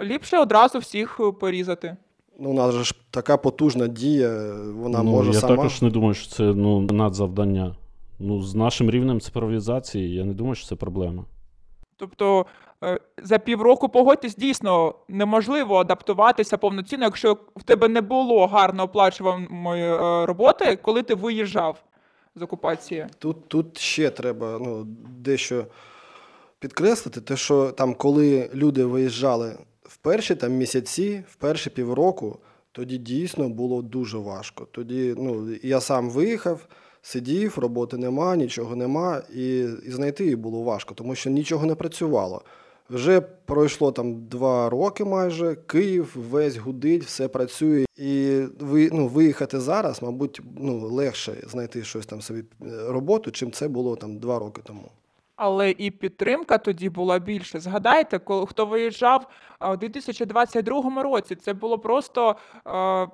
Ліпше 0.01 0.39
одразу 0.39 0.79
всіх 0.79 1.21
е, 1.21 1.33
порізати. 1.33 1.97
Ну, 2.43 2.51
у 2.51 2.55
нас 2.55 2.75
же 2.75 2.85
ж 2.85 2.95
така 3.11 3.37
потужна 3.37 3.89
дія, 3.89 4.55
вона 4.75 5.03
ну, 5.03 5.11
може 5.11 5.33
я 5.33 5.41
сама. 5.41 5.57
також 5.57 5.83
не 5.83 5.91
думаю, 5.91 6.15
що 6.15 6.29
це 6.29 6.43
ну, 6.43 6.81
надзавдання. 6.81 7.77
Ну, 8.19 8.43
з 8.43 8.55
нашим 8.55 8.91
рівнем 8.91 9.21
цифровізації, 9.21 10.15
я 10.15 10.25
не 10.25 10.33
думаю, 10.35 10.55
що 10.55 10.67
це 10.67 10.75
проблема. 10.75 11.25
Тобто 11.97 12.47
е, 12.85 13.01
за 13.23 13.39
півроку 13.39 13.89
погодьтесь, 13.89 14.37
дійсно 14.37 14.95
неможливо 15.09 15.77
адаптуватися 15.77 16.59
повноцінно, 16.59 17.05
якщо 17.05 17.37
в 17.57 17.63
тебе 17.63 17.89
не 17.89 18.01
було 18.01 18.47
гарно 18.47 18.83
оплачуваної 18.83 19.85
е, 19.85 20.27
роботи, 20.27 20.79
коли 20.83 21.03
ти 21.03 21.15
виїжджав 21.15 21.83
з 22.35 22.43
окупації. 22.43 23.07
Тут, 23.19 23.49
тут 23.49 23.79
ще 23.79 24.11
треба 24.11 24.59
ну, 24.61 24.85
дещо 25.19 25.65
підкреслити, 26.59 27.21
те, 27.21 27.37
що 27.37 27.71
там, 27.71 27.95
коли 27.95 28.51
люди 28.55 28.85
виїжджали 28.85 29.57
в 29.83 29.97
перші 29.97 30.35
там, 30.35 30.53
місяці, 30.53 31.25
в 31.31 31.35
перші 31.35 31.71
півроку, 31.71 32.39
тоді 32.73 32.99
дійсно 32.99 33.49
було 33.49 33.83
дуже 33.83 34.19
важко. 34.19 34.67
Тоді 34.71 35.15
ну, 35.19 35.49
я 35.63 35.81
сам 35.81 36.11
виїхав, 36.11 36.67
сидів, 37.03 37.59
роботи 37.59 37.97
нема, 37.97 38.37
нічого 38.37 38.77
нема, 38.77 39.23
і, 39.35 39.59
і 39.87 39.91
знайти 39.91 40.25
її 40.25 40.37
було 40.37 40.63
важко, 40.63 40.95
тому 40.95 41.15
що 41.15 41.31
нічого 41.31 41.67
не 41.67 41.75
працювало. 41.75 42.43
Вже 42.91 43.21
пройшло 43.21 43.93
там 43.93 44.27
два 44.27 44.71
роки 44.71 45.05
майже, 45.05 45.55
Київ 45.55 46.13
весь 46.31 46.57
гудить, 46.57 47.05
все 47.05 47.29
працює. 47.29 47.87
І 47.97 48.43
ви, 48.61 48.91
ну, 48.93 49.09
виїхати 49.09 49.61
зараз, 49.61 50.03
мабуть, 50.03 50.41
ну, 50.59 50.89
легше 50.89 51.35
знайти 51.51 51.85
щось 51.85 52.07
там 52.07 52.23
собі 52.23 52.41
е, 52.41 52.45
роботу, 52.89 53.31
чим 53.31 53.53
це 53.53 53.69
було 53.69 53.97
там 53.97 54.19
два 54.19 54.39
роки 54.39 54.63
тому. 54.65 54.91
Але 55.37 55.71
і 55.71 55.91
підтримка 55.91 56.59
тоді 56.59 56.89
була 56.89 57.19
більше. 57.19 57.61
Згадайте, 57.61 58.19
коли 58.19 58.47
хто 58.47 58.67
виїжджав 58.67 59.27
у 59.73 59.77
2022 59.77 61.03
році, 61.03 61.37
це 61.37 61.53
було 61.53 61.79
просто 61.79 62.37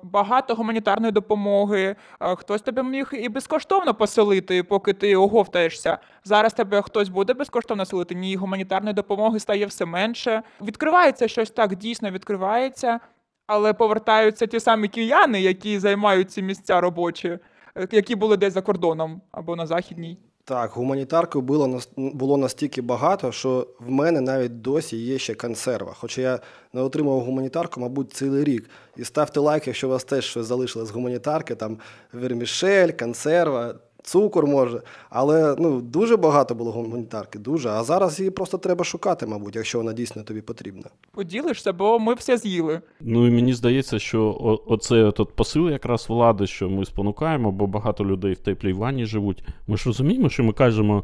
багато 0.03 0.55
гуманітарної 0.55 1.11
допомоги. 1.11 1.95
Хтось 2.19 2.61
тебе 2.61 2.83
міг 2.83 3.09
і 3.13 3.29
безкоштовно 3.29 3.93
поселити, 3.93 4.63
поки 4.63 4.93
ти 4.93 5.15
оговтаєшся. 5.15 5.97
Зараз 6.23 6.53
тебе 6.53 6.81
хтось 6.81 7.09
буде 7.09 7.33
безкоштовно 7.33 7.85
селити. 7.85 8.15
Ні, 8.15 8.35
гуманітарної 8.35 8.93
допомоги 8.93 9.39
стає 9.39 9.65
все 9.65 9.85
менше. 9.85 10.43
Відкривається 10.61 11.27
щось 11.27 11.51
так, 11.51 11.75
дійсно 11.75 12.11
відкривається, 12.11 12.99
але 13.47 13.73
повертаються 13.73 14.47
ті 14.47 14.59
самі 14.59 14.87
кияни, 14.87 15.41
які 15.41 15.79
займають 15.79 16.31
ці 16.31 16.41
місця 16.41 16.81
робочі, 16.81 17.39
е, 17.75 17.87
які 17.91 18.15
були 18.15 18.37
десь 18.37 18.53
за 18.53 18.61
кордоном 18.61 19.21
або 19.31 19.55
на 19.55 19.65
західній. 19.65 20.28
Так, 20.49 20.71
гуманітарки 20.71 21.39
було 21.39 21.79
було 21.97 22.37
настільки 22.37 22.81
багато, 22.81 23.31
що 23.31 23.67
в 23.79 23.91
мене 23.91 24.21
навіть 24.21 24.61
досі 24.61 24.97
є 24.97 25.19
ще 25.19 25.35
консерва. 25.35 25.93
Хоча 25.99 26.21
я 26.21 26.39
не 26.73 26.81
отримав 26.81 27.19
гуманітарку, 27.19 27.81
мабуть, 27.81 28.13
цілий 28.13 28.43
рік. 28.43 28.69
І 28.97 29.03
ставте 29.03 29.39
лайк, 29.39 29.67
якщо 29.67 29.87
у 29.87 29.89
вас 29.89 30.03
теж 30.03 30.25
щось 30.25 30.45
залишилось 30.45 30.87
з 30.87 30.91
гуманітарки, 30.91 31.55
там 31.55 31.77
вермішель, 32.13 32.91
консерва, 32.91 33.75
цукор 34.03 34.47
може. 34.47 34.81
Але 35.09 35.55
ну, 35.59 35.81
дуже 35.81 36.17
багато 36.17 36.55
було 36.55 36.71
гуманітарки, 36.71 37.39
дуже. 37.39 37.69
А 37.69 37.83
зараз 37.83 38.19
її 38.19 38.31
просто 38.31 38.57
треба 38.57 38.83
шукати, 38.85 39.25
мабуть, 39.25 39.55
якщо 39.55 39.77
вона 39.77 39.93
дійсно 39.93 40.23
тобі 40.23 40.41
потрібна. 40.41 40.83
Поділишся, 41.11 41.73
бо 41.73 41.99
ми 41.99 42.13
все 42.13 42.37
з'їли. 42.37 42.81
Ну 43.01 43.27
і 43.27 43.31
мені 43.31 43.53
здається, 43.53 43.99
що 43.99 44.23
о- 44.23 44.63
оце 44.73 45.03
от 45.03 45.35
посил 45.35 45.69
якраз 45.69 46.05
влади, 46.09 46.47
що 46.47 46.69
ми 46.69 46.85
спонукаємо, 46.85 47.51
бо 47.51 47.67
багато 47.67 48.05
людей 48.05 48.33
в 48.33 48.37
теплій 48.37 48.73
ванні 48.73 49.05
живуть. 49.05 49.43
Ми 49.67 49.77
ж 49.77 49.83
розуміємо, 49.85 50.29
що 50.29 50.43
ми 50.43 50.53
кажемо 50.53 51.03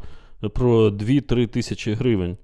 про 0.53 0.89
2-3 0.89 1.47
тисячі 1.47 1.93
гривень. 1.93 2.37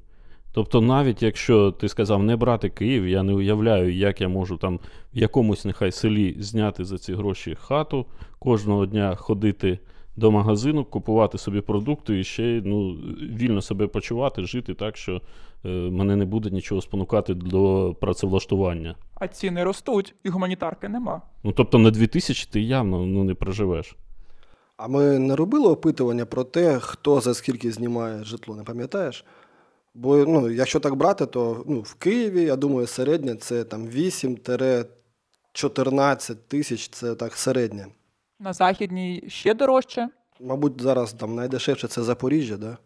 Тобто, 0.53 0.81
навіть 0.81 1.23
якщо 1.23 1.71
ти 1.71 1.89
сказав 1.89 2.23
не 2.23 2.35
брати 2.35 2.69
Київ, 2.69 3.07
я 3.07 3.23
не 3.23 3.33
уявляю, 3.33 3.93
як 3.93 4.21
я 4.21 4.27
можу 4.27 4.57
там 4.57 4.79
в 5.13 5.17
якомусь 5.17 5.65
нехай 5.65 5.91
селі 5.91 6.35
зняти 6.39 6.85
за 6.85 6.97
ці 6.97 7.13
гроші 7.13 7.57
хату, 7.61 8.05
кожного 8.39 8.85
дня 8.85 9.15
ходити 9.15 9.79
до 10.15 10.31
магазину, 10.31 10.85
купувати 10.85 11.37
собі 11.37 11.61
продукти 11.61 12.19
і 12.19 12.23
ще 12.23 12.61
ну, 12.65 12.91
вільно 13.21 13.61
себе 13.61 13.87
почувати, 13.87 14.43
жити 14.43 14.73
так, 14.73 14.97
що 14.97 15.21
е, 15.65 15.69
мене 15.69 16.15
не 16.15 16.25
буде 16.25 16.49
нічого 16.49 16.81
спонукати 16.81 17.33
до 17.33 17.95
працевлаштування. 18.01 18.95
А 19.15 19.27
ціни 19.27 19.63
ростуть, 19.63 20.15
і 20.23 20.29
гуманітарки 20.29 20.89
нема. 20.89 21.21
Ну, 21.43 21.51
тобто 21.51 21.77
на 21.77 21.91
2000 21.91 22.47
ти 22.51 22.61
явно 22.61 23.05
ну, 23.05 23.23
не 23.23 23.33
проживеш. 23.33 23.95
А 24.77 24.87
ми 24.87 25.19
не 25.19 25.35
робили 25.35 25.69
опитування 25.69 26.25
про 26.25 26.43
те, 26.43 26.79
хто 26.79 27.21
за 27.21 27.33
скільки 27.33 27.71
знімає 27.71 28.23
житло, 28.23 28.55
не 28.55 28.63
пам'ятаєш? 28.63 29.25
Бо 29.93 30.17
ну, 30.17 30.49
якщо 30.49 30.79
так 30.79 30.95
брати, 30.95 31.25
то 31.25 31.63
ну, 31.67 31.79
в 31.79 31.93
Києві, 31.93 32.43
я 32.43 32.55
думаю, 32.55 32.87
середнє 32.87 33.35
це 33.35 33.63
там 33.63 33.87
8-14 33.87 36.35
тисяч, 36.47 36.89
це 36.89 37.15
так 37.15 37.33
середнє. 37.33 37.87
На 38.43 38.53
західній 38.53 39.23
ще 39.27 39.53
дорожче. 39.53 40.09
Мабуть, 40.39 40.81
зараз 40.81 41.13
там 41.13 41.35
найдешевше 41.35 41.87
це 41.87 42.03
Запоріжжя, 42.03 42.57
да? 42.57 42.77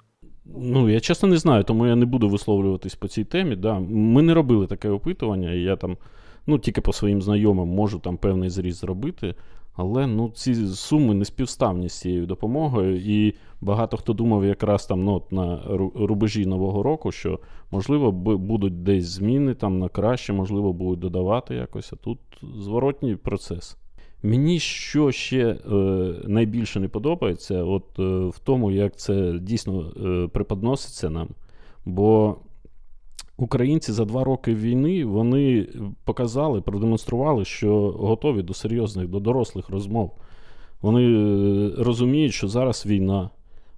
Ну, 0.46 0.90
я 0.90 1.00
чесно 1.00 1.30
не 1.30 1.38
знаю, 1.38 1.64
тому 1.64 1.88
я 1.88 1.96
не 1.96 2.06
буду 2.06 2.30
висловлюватись 2.30 2.96
по 2.96 3.08
цій 3.08 3.24
темі. 3.24 3.56
Да. 3.56 3.80
Ми 3.90 4.22
не 4.22 4.34
робили 4.34 4.68
таке 4.68 4.90
опитування, 4.90 5.52
і 5.52 5.62
я 5.62 5.76
там, 5.76 5.98
ну, 6.48 6.60
тільки 6.60 6.82
по 6.82 6.94
своїм 6.94 7.22
знайомим 7.22 7.68
можу 7.68 8.00
там 8.00 8.18
певний 8.18 8.50
зріз 8.50 8.76
зробити. 8.78 9.36
Але 9.76 10.08
ну, 10.08 10.30
ці 10.30 10.68
суми 10.68 11.14
не 11.14 11.26
співставні 11.26 11.90
з 11.90 12.00
цією 12.00 12.26
допомогою. 12.26 12.98
І 12.98 13.34
багато 13.62 13.98
хто 13.98 14.14
думав 14.14 14.46
якраз 14.46 14.86
там 14.86 15.04
ну, 15.04 15.24
на 15.32 15.62
рубежі 15.96 16.46
Нового 16.46 16.84
року, 16.84 17.12
що 17.12 17.40
можливо 17.72 18.12
бу- 18.12 18.38
будуть 18.38 18.84
десь 18.84 19.06
зміни 19.06 19.54
там 19.54 19.78
на 19.78 19.90
краще, 19.90 20.34
можливо, 20.34 20.74
будуть 20.74 21.00
додавати 21.00 21.56
якось. 21.56 21.94
А 21.94 21.96
тут 21.96 22.20
зворотній 22.58 23.16
процес. 23.16 23.78
Мені 24.26 24.60
що 24.60 25.12
ще 25.12 25.48
е, 25.48 25.56
найбільше 26.24 26.80
не 26.80 26.88
подобається, 26.88 27.64
от 27.64 27.84
е, 28.00 28.04
в 28.28 28.40
тому, 28.44 28.72
як 28.72 28.96
це 28.96 29.40
дійсно 29.42 29.92
е, 30.06 30.28
преподноситься 30.28 31.10
нам. 31.10 31.28
Бо 31.86 32.36
українці 33.38 33.92
за 33.92 34.06
два 34.06 34.24
роки 34.24 34.56
війни 34.56 35.06
вони 35.06 35.68
показали, 36.04 36.62
продемонстрували, 36.62 37.46
що 37.46 37.92
готові 37.92 38.42
до 38.42 38.54
серйозних, 38.54 39.08
до 39.08 39.20
дорослих 39.20 39.70
розмов. 39.70 40.12
Вони 40.82 41.04
е, 41.04 41.72
розуміють, 41.78 42.34
що 42.34 42.48
зараз 42.48 42.86
війна. 42.86 43.30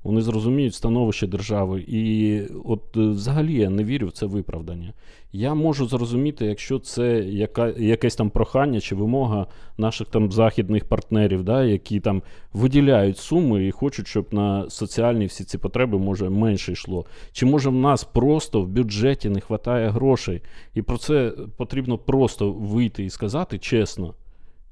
Вони 0.07 0.21
зрозуміють 0.21 0.75
становище 0.75 1.27
держави. 1.27 1.85
І 1.87 2.41
от 2.65 2.97
е, 2.97 2.99
взагалі 2.99 3.53
я 3.53 3.69
не 3.69 3.83
вірю 3.83 4.07
в 4.07 4.11
це 4.11 4.25
виправдання. 4.25 4.93
Я 5.31 5.53
можу 5.53 5.87
зрозуміти, 5.87 6.45
якщо 6.45 6.79
це 6.79 7.19
яка, 7.19 7.67
якесь 7.77 8.15
там 8.15 8.29
прохання 8.29 8.79
чи 8.79 8.95
вимога 8.95 9.47
наших 9.77 10.07
там 10.07 10.31
західних 10.31 10.85
партнерів, 10.85 11.43
да, 11.43 11.63
які 11.63 11.99
там 11.99 12.21
виділяють 12.53 13.17
суми 13.17 13.67
і 13.67 13.71
хочуть, 13.71 14.07
щоб 14.07 14.27
на 14.31 14.69
соціальні 14.69 15.25
всі 15.25 15.43
ці 15.43 15.57
потреби 15.57 15.97
може 15.97 16.29
менше 16.29 16.71
йшло. 16.71 17.05
Чи 17.31 17.45
може 17.45 17.69
в 17.69 17.75
нас 17.75 18.03
просто 18.03 18.61
в 18.61 18.67
бюджеті 18.67 19.29
не 19.29 19.41
вистачає 19.49 19.89
грошей, 19.89 20.41
і 20.73 20.81
про 20.81 20.97
це 20.97 21.33
потрібно 21.57 21.97
просто 21.97 22.51
вийти 22.51 23.03
і 23.03 23.09
сказати 23.09 23.59
чесно. 23.59 24.13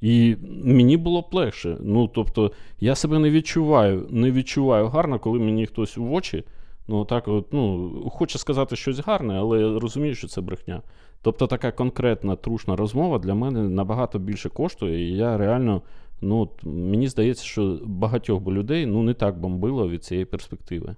І 0.05 0.37
мені 0.63 0.97
було 0.97 1.21
б 1.21 1.25
легше. 1.31 1.77
Ну, 1.81 2.07
тобто, 2.07 2.51
я 2.79 2.95
себе 2.95 3.19
не 3.19 3.29
відчуваю, 3.29 4.07
не 4.09 4.31
відчуваю 4.31 4.87
гарно, 4.87 5.19
коли 5.19 5.39
мені 5.39 5.65
хтось 5.65 5.97
в 5.97 6.13
очі. 6.13 6.43
Ну, 6.87 7.05
так 7.05 7.27
от, 7.27 7.53
ну, 7.53 7.91
хоче 8.13 8.37
сказати 8.37 8.75
щось 8.75 8.99
гарне, 8.99 9.39
але 9.39 9.59
я 9.59 9.79
розумію, 9.79 10.15
що 10.15 10.27
це 10.27 10.41
брехня. 10.41 10.81
Тобто 11.21 11.47
така 11.47 11.71
конкретна 11.71 12.35
трушна 12.35 12.75
розмова 12.75 13.19
для 13.19 13.33
мене 13.33 13.69
набагато 13.69 14.19
більше 14.19 14.49
коштує, 14.49 15.09
і 15.09 15.17
я 15.17 15.37
реально, 15.37 15.81
ну, 16.21 16.49
мені 16.63 17.07
здається, 17.07 17.43
що 17.43 17.79
багатьох 17.83 18.47
людей 18.47 18.85
ну, 18.85 19.03
не 19.03 19.13
так 19.13 19.39
бомбило 19.39 19.89
від 19.89 20.03
цієї 20.03 20.25
перспективи. 20.25 20.95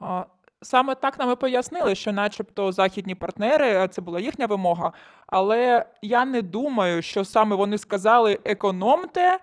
А, 0.00 0.24
Саме 0.62 0.94
так 0.94 1.18
нам 1.18 1.32
і 1.32 1.34
пояснили, 1.34 1.94
що, 1.94 2.12
начебто, 2.12 2.72
західні 2.72 3.14
партнери, 3.14 3.68
е, 3.68 3.88
це 3.88 4.02
була 4.02 4.20
їхня 4.20 4.46
вимога. 4.46 4.92
Але 5.26 5.86
я 6.02 6.24
не 6.24 6.42
думаю, 6.42 7.02
що 7.02 7.24
саме 7.24 7.56
вони 7.56 7.78
сказали 7.78 8.38
економте 8.44 9.38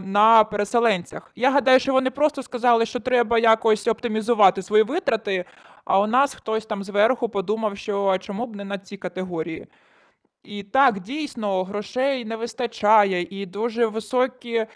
на 0.00 0.44
переселенцях. 0.50 1.32
Я 1.36 1.50
гадаю, 1.50 1.80
що 1.80 1.92
вони 1.92 2.10
просто 2.10 2.42
сказали, 2.42 2.86
що 2.86 3.00
треба 3.00 3.38
якось 3.38 3.88
оптимізувати 3.88 4.62
свої 4.62 4.82
витрати. 4.82 5.44
А 5.84 6.00
у 6.00 6.06
нас 6.06 6.34
хтось 6.34 6.66
там 6.66 6.84
зверху 6.84 7.28
подумав, 7.28 7.78
що 7.78 8.06
а 8.06 8.18
чому 8.18 8.46
б 8.46 8.56
не 8.56 8.64
на 8.64 8.78
ці 8.78 8.96
категорії. 8.96 9.66
І 10.44 10.62
так, 10.62 11.00
дійсно, 11.00 11.64
грошей 11.64 12.24
не 12.24 12.36
вистачає, 12.36 13.26
і 13.30 13.46
дуже 13.46 13.86
високі 13.86 14.54
е, 14.54 14.66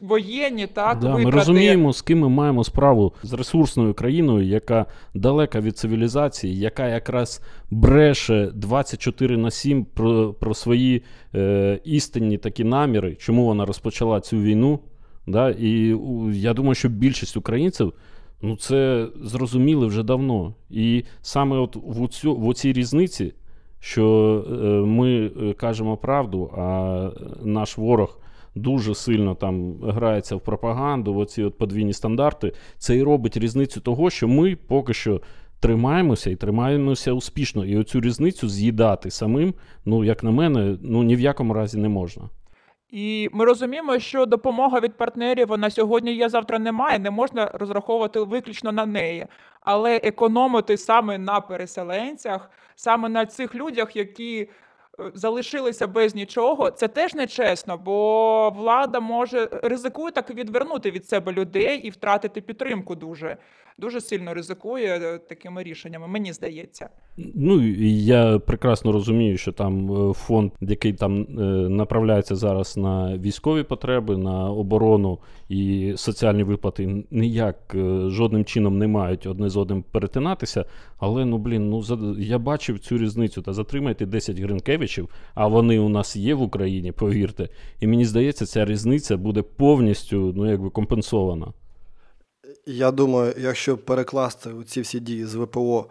воєнні 0.00 0.66
так, 0.66 0.98
Да, 0.98 1.16
ми 1.16 1.30
розуміємо, 1.30 1.92
з 1.92 2.02
ким 2.02 2.18
ми 2.18 2.28
маємо 2.28 2.64
справу 2.64 3.14
з 3.22 3.32
ресурсною 3.32 3.94
країною, 3.94 4.46
яка 4.46 4.86
далека 5.14 5.60
від 5.60 5.78
цивілізації, 5.78 6.58
яка 6.58 6.88
якраз 6.88 7.42
бреше 7.70 8.50
24 8.54 9.36
на 9.36 9.50
7 9.50 9.84
про, 9.84 10.32
про 10.32 10.54
свої 10.54 11.02
е, 11.34 11.80
істинні 11.84 12.38
такі 12.38 12.64
наміри, 12.64 13.14
чому 13.14 13.44
вона 13.46 13.64
розпочала 13.64 14.20
цю 14.20 14.36
війну. 14.36 14.80
Да? 15.26 15.50
І 15.50 15.94
у, 15.94 16.30
я 16.30 16.54
думаю, 16.54 16.74
що 16.74 16.88
більшість 16.88 17.36
українців 17.36 17.92
ну, 18.42 18.56
це 18.56 19.08
зрозуміли 19.22 19.86
вже 19.86 20.02
давно. 20.02 20.54
І 20.70 21.04
саме 21.22 21.56
от 21.56 21.76
в, 21.76 22.08
цю, 22.08 22.36
в 22.36 22.54
цій 22.54 22.72
різниці, 22.72 23.34
що 23.80 24.44
е, 24.50 24.54
ми 24.86 25.26
е, 25.26 25.52
кажемо 25.52 25.96
правду, 25.96 26.50
а 26.58 27.10
наш 27.42 27.78
ворог 27.78 28.18
дуже 28.54 28.94
сильно 28.94 29.34
там 29.34 29.74
грається 29.82 30.36
в 30.36 30.40
пропаганду, 30.40 31.14
в 31.14 31.18
оці 31.18 31.42
от 31.42 31.58
подвійні 31.58 31.92
стандарти, 31.92 32.52
це 32.78 32.96
і 32.96 33.02
робить 33.02 33.36
різницю 33.36 33.80
того, 33.80 34.10
що 34.10 34.28
ми 34.28 34.56
поки 34.56 34.94
що 34.94 35.20
тримаємося 35.60 36.30
і 36.30 36.36
тримаємося 36.36 37.12
успішно. 37.12 37.64
І 37.64 37.76
оцю 37.76 38.00
різницю 38.00 38.48
з'їдати 38.48 39.10
самим, 39.10 39.54
ну, 39.84 40.04
як 40.04 40.24
на 40.24 40.30
мене, 40.30 40.78
ну 40.82 41.02
ні 41.02 41.16
в 41.16 41.20
якому 41.20 41.54
разі 41.54 41.78
не 41.78 41.88
можна. 41.88 42.22
І 42.90 43.28
ми 43.32 43.44
розуміємо, 43.44 43.98
що 43.98 44.26
допомога 44.26 44.80
від 44.80 44.94
партнерів 44.96 45.48
вона 45.48 45.70
сьогодні 45.70 46.14
є, 46.14 46.28
завтра 46.28 46.58
немає. 46.58 46.98
Не 46.98 47.10
можна 47.10 47.50
розраховувати 47.54 48.20
виключно 48.20 48.72
на 48.72 48.86
неї. 48.86 49.26
Але 49.60 49.96
економити 49.96 50.76
саме 50.76 51.18
на 51.18 51.40
переселенцях, 51.40 52.50
саме 52.76 53.08
на 53.08 53.26
цих 53.26 53.54
людях, 53.54 53.96
які 53.96 54.50
е, 55.00 55.10
залишилися 55.14 55.86
без 55.86 56.14
нічого, 56.14 56.70
це 56.70 56.88
теж 56.88 57.14
нечесно, 57.14 57.78
бо 57.78 58.50
влада 58.50 59.00
може 59.00 59.48
ризикує 59.62 60.12
так 60.12 60.30
відвернути 60.30 60.90
від 60.90 61.08
себе 61.08 61.32
людей 61.32 61.78
і 61.78 61.90
втратити 61.90 62.40
підтримку 62.40 62.94
дуже. 62.94 63.36
Дуже 63.80 64.00
сильно 64.00 64.34
ризикує 64.34 65.00
е, 65.02 65.18
такими 65.18 65.62
рішеннями, 65.62 66.06
мені 66.06 66.32
здається. 66.32 66.88
Ну 67.34 67.62
я 67.88 68.38
прекрасно 68.38 68.92
розумію, 68.92 69.36
що 69.36 69.52
там 69.52 69.92
е, 70.10 70.12
фонд, 70.12 70.52
який 70.60 70.92
там 70.92 71.22
е, 71.22 71.42
направляється 71.68 72.36
зараз 72.36 72.76
на 72.76 73.18
військові 73.18 73.62
потреби, 73.62 74.16
на 74.16 74.50
оборону 74.50 75.18
і 75.48 75.92
соціальні 75.96 76.42
виплати, 76.42 77.04
ніяк 77.10 77.76
жодним 78.06 78.44
чином 78.44 78.78
не 78.78 78.86
мають 78.86 79.26
одне 79.26 79.48
з 79.48 79.56
одним 79.56 79.82
перетинатися. 79.82 80.64
Але 80.98 81.24
ну 81.24 81.38
блін, 81.38 81.70
ну 81.70 81.82
за 81.82 81.98
я 82.18 82.38
бачив 82.38 82.78
цю 82.78 82.98
різницю. 82.98 83.42
Та 83.42 83.52
затримайте 83.52 84.06
10 84.06 84.38
гринкевичів, 84.38 85.08
а 85.34 85.46
вони 85.46 85.78
у 85.78 85.88
нас 85.88 86.16
є 86.16 86.34
в 86.34 86.42
Україні, 86.42 86.92
повірте. 86.92 87.48
І 87.80 87.86
мені 87.86 88.04
здається, 88.04 88.46
ця 88.46 88.64
різниця 88.64 89.16
буде 89.16 89.42
повністю 89.42 90.32
ну 90.36 90.50
якби 90.50 90.70
компенсована. 90.70 91.52
Я 92.66 92.90
думаю, 92.90 93.34
якщо 93.38 93.76
перекласти 93.76 94.50
ці 94.66 94.80
всі 94.80 95.00
дії 95.00 95.24
з 95.24 95.34
ВПО 95.34 95.86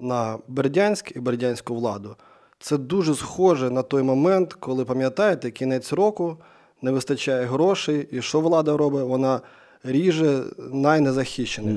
на 0.00 0.38
Бердянськ 0.48 1.16
і 1.16 1.20
бердянську 1.20 1.74
владу, 1.74 2.16
це 2.58 2.78
дуже 2.78 3.14
схоже 3.14 3.70
на 3.70 3.82
той 3.82 4.02
момент, 4.02 4.54
коли 4.54 4.84
пам'ятаєте, 4.84 5.50
кінець 5.50 5.92
року 5.92 6.36
не 6.82 6.90
вистачає 6.90 7.46
грошей, 7.46 8.08
і 8.10 8.22
що 8.22 8.40
влада 8.40 8.76
робить? 8.76 9.04
Вона 9.04 9.40
ріже 9.84 10.42
найнезахищених. 10.72 11.76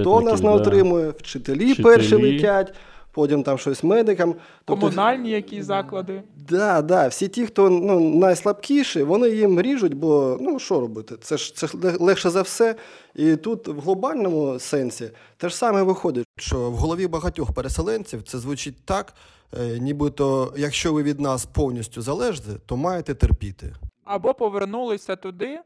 Хто 0.00 0.20
нас 0.20 0.42
не 0.42 0.50
отримує? 0.50 1.10
Вчителі, 1.10 1.72
Вчителі. 1.72 1.84
перші 1.84 2.14
летять, 2.14 2.74
потім 3.12 3.42
там 3.42 3.58
щось 3.58 3.82
медикам. 3.84 4.34
Тобто, 4.64 4.86
Комунальні 4.86 5.30
які 5.30 5.62
заклади. 5.62 6.22
Да, 6.48 6.82
да, 6.82 7.08
всі 7.08 7.28
ті, 7.28 7.46
хто 7.46 7.70
ну, 7.70 8.00
найслабкіші, 8.00 9.02
вони 9.02 9.28
їм 9.28 9.60
ріжуть, 9.60 9.94
бо 9.94 10.38
ну 10.40 10.58
що 10.58 10.80
робити? 10.80 11.14
Це 11.20 11.36
ж 11.36 11.56
це 11.56 11.66
ж 11.66 11.76
легше 12.00 12.30
за 12.30 12.42
все. 12.42 12.74
І 13.14 13.36
тут 13.36 13.68
в 13.68 13.80
глобальному 13.80 14.58
сенсі 14.58 15.10
те 15.36 15.48
ж 15.48 15.56
саме 15.56 15.82
виходить, 15.82 16.26
що 16.38 16.70
в 16.70 16.74
голові 16.74 17.06
багатьох 17.06 17.52
переселенців 17.52 18.22
це 18.22 18.38
звучить 18.38 18.84
так, 18.84 19.14
е, 19.60 19.78
нібито 19.78 20.52
якщо 20.56 20.92
ви 20.92 21.02
від 21.02 21.20
нас 21.20 21.46
повністю 21.46 22.02
залежите, 22.02 22.50
то 22.66 22.76
маєте 22.76 23.14
терпіти. 23.14 23.74
або 24.04 24.34
повернулися 24.34 25.16
туди, 25.16 25.58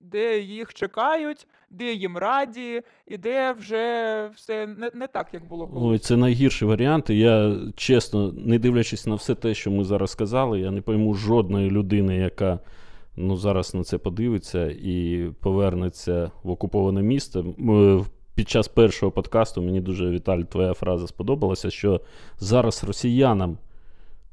де 0.00 0.40
їх 0.40 0.74
чекають, 0.74 1.46
де 1.70 1.92
їм 1.92 2.16
раді, 2.18 2.82
і 3.06 3.16
де 3.16 3.52
вже 3.52 4.30
все 4.34 4.66
не, 4.66 4.90
не 4.94 5.06
так, 5.06 5.26
як 5.32 5.48
було 5.48 5.66
колись. 5.66 5.82
Ой, 5.84 5.98
це 5.98 6.16
найгірші 6.16 6.64
варіанти. 6.64 7.16
Я 7.16 7.56
чесно, 7.76 8.32
не 8.32 8.58
дивлячись 8.58 9.06
на 9.06 9.14
все 9.14 9.34
те, 9.34 9.54
що 9.54 9.70
ми 9.70 9.84
зараз 9.84 10.10
сказали, 10.10 10.60
я 10.60 10.70
не 10.70 10.80
пойму 10.80 11.14
жодної 11.14 11.70
людини, 11.70 12.16
яка 12.16 12.58
ну, 13.16 13.36
зараз 13.36 13.74
на 13.74 13.84
це 13.84 13.98
подивиться 13.98 14.66
і 14.70 15.26
повернеться 15.40 16.30
в 16.42 16.50
окуповане 16.50 17.02
місто. 17.02 17.54
М, 17.58 18.04
Під 18.34 18.48
час 18.48 18.68
першого 18.68 19.12
подкасту 19.12 19.62
мені 19.62 19.80
дуже 19.80 20.10
Віталь, 20.10 20.40
твоя 20.42 20.74
фраза 20.74 21.06
сподобалася, 21.06 21.70
що 21.70 22.00
зараз 22.38 22.84
росіянам, 22.84 23.58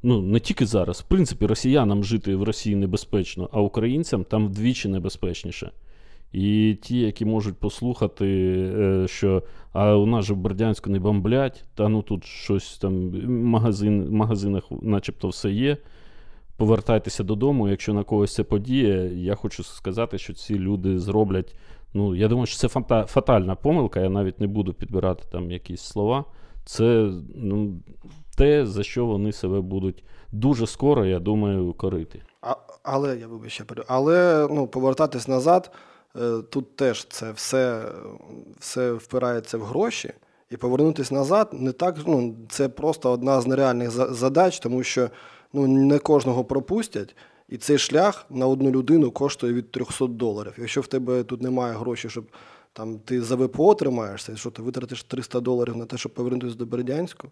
ну 0.05 0.21
не 0.21 0.39
тільки 0.39 0.65
зараз, 0.65 0.99
в 0.99 1.03
принципі, 1.03 1.45
росіянам 1.45 2.03
жити 2.03 2.35
в 2.35 2.43
Росії 2.43 2.75
небезпечно, 2.75 3.49
а 3.51 3.61
українцям 3.61 4.23
там 4.23 4.47
вдвічі 4.47 4.87
небезпечніше. 4.89 5.71
І 6.31 6.77
ті, 6.81 6.99
які 6.99 7.25
можуть 7.25 7.57
послухати, 7.57 8.27
е, 8.77 9.07
що 9.07 9.43
а 9.73 9.95
у 9.95 10.05
нас 10.05 10.25
же 10.25 10.33
в 10.33 10.37
Бердянську 10.37 10.89
не 10.89 10.99
бомблять, 10.99 11.65
та 11.75 11.87
ну 11.87 12.01
тут 12.01 12.25
щось 12.25 12.77
там 12.77 13.11
магазин, 13.49 14.03
в 14.03 14.11
магазинах 14.11 14.63
начебто 14.81 15.27
все 15.27 15.51
є. 15.51 15.77
Повертайтеся 16.57 17.23
додому. 17.23 17.69
Якщо 17.69 17.93
на 17.93 18.03
когось 18.03 18.33
це 18.33 18.43
подіє, 18.43 19.11
я 19.15 19.35
хочу 19.35 19.63
сказати, 19.63 20.17
що 20.17 20.33
ці 20.33 20.59
люди 20.59 20.99
зроблять. 20.99 21.55
Ну, 21.93 22.15
я 22.15 22.27
думаю, 22.27 22.45
що 22.45 22.57
це 22.57 22.67
фата- 22.67 23.05
фатальна 23.05 23.55
помилка. 23.55 23.99
Я 23.99 24.09
навіть 24.09 24.39
не 24.39 24.47
буду 24.47 24.73
підбирати 24.73 25.23
там 25.31 25.51
якісь 25.51 25.81
слова. 25.81 26.25
Це 26.65 27.11
ну, 27.35 27.73
те, 28.35 28.65
за 28.65 28.83
що 28.83 29.05
вони 29.05 29.31
себе 29.31 29.61
будуть 29.61 30.03
дуже 30.31 30.67
скоро, 30.67 31.05
я 31.05 31.19
думаю, 31.19 31.73
корити. 31.73 32.21
А, 32.41 32.55
але 32.83 33.17
я 33.17 33.27
вибач, 33.27 33.59
я 33.59 33.65
пере- 33.65 33.83
але 33.87 34.47
ну, 34.51 34.67
повертатись 34.67 35.27
назад, 35.27 35.71
е, 36.15 36.41
тут 36.49 36.75
теж 36.75 37.05
це 37.05 37.31
все, 37.31 37.91
все 38.59 38.93
впирається 38.93 39.57
в 39.57 39.61
гроші. 39.61 40.13
І 40.49 40.57
повернутися 40.57 41.15
назад 41.15 41.49
не 41.53 41.71
так, 41.71 41.95
ну, 42.07 42.35
це 42.49 42.69
просто 42.69 43.11
одна 43.11 43.41
з 43.41 43.47
нереальних 43.47 43.91
задач, 43.91 44.59
тому 44.59 44.83
що 44.83 45.09
ну, 45.53 45.67
не 45.67 45.99
кожного 45.99 46.45
пропустять, 46.45 47.15
і 47.49 47.57
цей 47.57 47.77
шлях 47.77 48.25
на 48.29 48.47
одну 48.47 48.71
людину 48.71 49.11
коштує 49.11 49.53
від 49.53 49.71
300 49.71 50.07
доларів. 50.07 50.53
Якщо 50.57 50.81
в 50.81 50.87
тебе 50.87 51.23
тут 51.23 51.41
немає 51.41 51.73
грошей, 51.73 52.11
щоб 52.11 52.25
там, 52.73 52.99
ти 52.99 53.21
за 53.21 53.35
ВПО 53.35 53.75
тримаєшся, 53.75 54.35
що 54.35 54.51
ти 54.51 54.61
витратиш 54.61 55.03
300 55.03 55.39
доларів 55.39 55.77
на 55.77 55.85
те, 55.85 55.97
щоб 55.97 56.13
повернутися 56.13 56.55
до 56.55 56.65
Бердянську, 56.65 57.27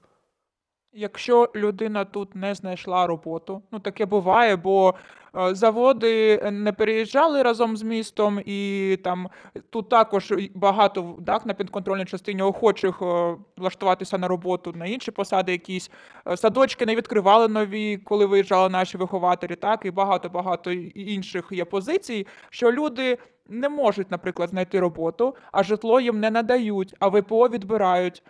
Якщо 0.96 1.50
людина 1.56 2.06
тут 2.06 2.36
не 2.36 2.56
знайшла 2.56 3.08
роботу, 3.08 3.62
ну 3.72 3.80
таке 3.80 4.06
буває, 4.06 4.56
бо 4.56 4.94
е, 5.38 5.56
заводи 5.56 6.42
не 6.52 6.74
переїжджали 6.74 7.44
разом 7.44 7.78
з 7.78 7.84
містом, 7.84 8.40
і 8.46 9.00
там 9.04 9.30
тут 9.70 9.90
також 9.90 10.34
багато 10.56 11.16
так, 11.26 11.46
на 11.46 11.54
підконтрольній 11.54 12.06
частині 12.06 12.42
охочих 12.42 13.02
е, 13.02 13.36
влаштуватися 13.58 14.18
на 14.18 14.28
роботу 14.28 14.74
на 14.76 14.86
інші 14.86 15.12
посади 15.12 15.52
якісь. 15.52 15.92
Е, 16.28 16.38
Садочки 16.38 16.86
не 16.86 16.96
відкривали 16.96 17.48
нові, 17.48 17.98
коли 17.98 18.26
виїжджали 18.26 18.70
наші 18.70 18.98
вихователі, 18.98 19.56
так, 19.56 19.86
і 19.86 19.92
багато-багато 19.92 20.72
інших 20.72 21.48
є 21.52 21.66
позицій, 21.66 22.28
що 22.50 22.72
люди 22.72 23.18
не 23.48 23.70
можуть, 23.70 24.12
наприклад, 24.12 24.50
знайти 24.50 24.80
роботу, 24.80 25.36
а 25.52 25.64
житло 25.64 26.00
їм 26.00 26.20
не 26.20 26.32
надають, 26.32 26.96
а 27.00 27.08
ВПО 27.08 27.50
відбирають. 27.50 28.24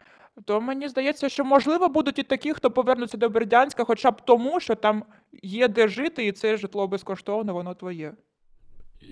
То 0.46 0.62
мені 0.62 0.88
здається, 0.88 1.30
що 1.30 1.46
можливо 1.46 1.89
будуть 1.89 2.19
і 2.19 2.24
такі, 2.24 2.54
хто 2.54 2.72
повернуться 2.72 3.17
до 3.17 3.30
Бердянська, 3.30 3.84
хоча 3.84 4.12
б 4.12 4.22
тому, 4.26 4.60
що 4.60 4.76
там 4.76 5.04
є 5.43 5.67
де 5.67 5.88
жити, 5.88 6.26
і 6.28 6.32
це 6.32 6.58
житло 6.58 6.88
безкоштовне, 6.88 7.52
воно 7.52 7.74
твоє. 7.74 8.13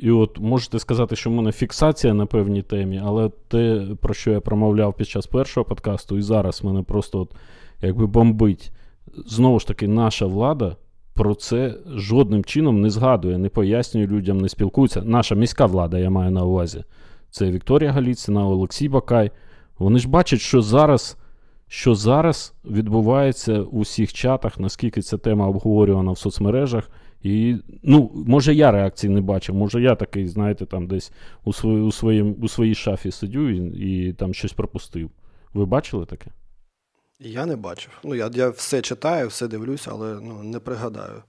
І 0.02 0.12
от 0.12 0.40
можете 0.40 0.80
сказати, 0.80 1.16
що 1.16 1.30
в 1.30 1.34
мене 1.34 1.52
фіксація 1.52 2.14
на 2.14 2.26
певній 2.26 2.62
темі, 2.62 3.02
але 3.06 3.30
те, 3.48 3.88
про 4.02 4.14
що 4.14 4.32
я 4.32 4.42
промовляв 4.42 4.94
під 4.94 5.08
час 5.08 5.28
першого 5.28 5.66
подкасту, 5.66 6.18
і 6.18 6.22
зараз 6.22 6.64
мене 6.64 6.84
просто 6.84 7.20
от, 7.20 7.36
якби 7.82 8.08
бомбить. 8.08 8.72
Знову 9.26 9.60
ж 9.60 9.68
таки, 9.68 9.88
наша 9.88 10.26
влада 10.26 10.76
про 11.14 11.36
це 11.36 11.76
жодним 11.96 12.44
чином 12.44 12.82
не 12.82 12.90
згадує, 12.90 13.38
не 13.38 13.50
пояснює 13.50 14.08
людям, 14.08 14.38
не 14.38 14.50
спілкується. 14.50 15.02
Наша 15.02 15.36
міська 15.36 15.66
влада, 15.66 16.00
я 16.00 16.10
маю 16.10 16.32
на 16.32 16.46
увазі. 16.46 16.84
Це 17.30 17.52
Вікторія 17.52 17.92
Галіцина, 17.92 18.48
Олексій 18.48 18.90
Бакай. 18.90 19.32
Вони 19.82 20.00
ж 20.00 20.10
бачать, 20.10 20.40
що 20.40 20.62
зараз, 20.62 21.18
що 21.68 21.96
зараз 21.96 22.54
відбувається 22.66 23.62
у 23.62 23.80
всіх 23.80 24.14
чатах, 24.14 24.60
наскільки 24.60 25.02
ця 25.02 25.18
тема 25.18 25.48
обговорювана 25.48 26.12
в 26.12 26.18
соцмережах. 26.18 26.90
І, 27.24 27.56
ну, 27.84 28.12
може, 28.28 28.54
я 28.54 28.72
реакції 28.72 29.14
не 29.14 29.22
бачив, 29.22 29.56
може, 29.56 29.82
я 29.82 29.96
такий, 29.96 30.28
знаєте, 30.28 30.66
там 30.66 30.88
десь 30.88 31.12
у, 31.44 31.54
свої, 31.54 31.82
у, 31.82 31.92
своїм, 31.92 32.36
у 32.42 32.48
своїй 32.48 32.76
шафі 32.76 33.12
сидю 33.12 33.50
і, 33.50 33.58
і 33.58 34.14
там 34.14 34.34
щось 34.34 34.54
пропустив. 34.54 35.10
Ви 35.54 35.66
бачили 35.66 36.06
таке? 36.06 36.32
Я 37.20 37.46
не 37.46 37.56
бачив. 37.56 38.00
Ну, 38.04 38.16
я, 38.16 38.30
я 38.34 38.50
все 38.50 38.82
читаю, 38.82 39.28
все 39.28 39.48
дивлюся, 39.48 39.92
але 39.94 40.20
ну, 40.22 40.44
не 40.44 40.60
пригадаю. 40.60 41.24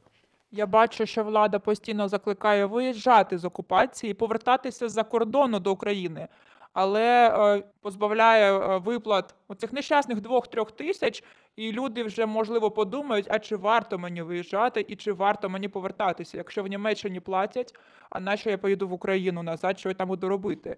Я 0.51 0.67
бачу, 0.67 1.07
що 1.07 1.25
влада 1.25 1.59
постійно 1.59 2.09
закликає 2.09 2.67
виїжджати 2.67 3.39
з 3.39 3.45
окупації 3.45 4.11
і 4.11 4.15
повертатися 4.15 4.89
з-за 4.89 5.03
кордону 5.03 5.61
до 5.61 5.73
України, 5.73 6.29
але 6.73 7.29
е, 7.29 7.63
позбавляє 7.81 8.53
е, 8.53 8.79
виплат 8.79 9.35
оцих 9.49 9.73
нещасних 9.73 10.21
двох-трьох 10.21 10.73
тисяч, 10.73 11.25
і 11.57 11.73
люди 11.73 12.03
вже 12.03 12.27
можливо 12.27 12.71
подумають, 12.71 13.27
а 13.31 13.39
чи 13.39 13.57
варто 13.57 13.99
мені 13.99 14.23
виїжджати 14.23 14.85
і 14.89 14.97
чи 14.97 15.13
варто 15.13 15.49
мені 15.49 15.69
повертатися, 15.69 16.37
якщо 16.37 16.63
в 16.63 16.67
Німеччині 16.67 17.21
платять, 17.21 17.75
а 18.11 18.21
нащо 18.21 18.51
я 18.51 18.59
поїду 18.59 18.89
в 18.89 18.93
Україну 18.93 19.43
назад, 19.43 19.79
що 19.79 19.89
я 19.89 19.95
там 19.95 20.09
буду 20.09 20.29
робити? 20.29 20.77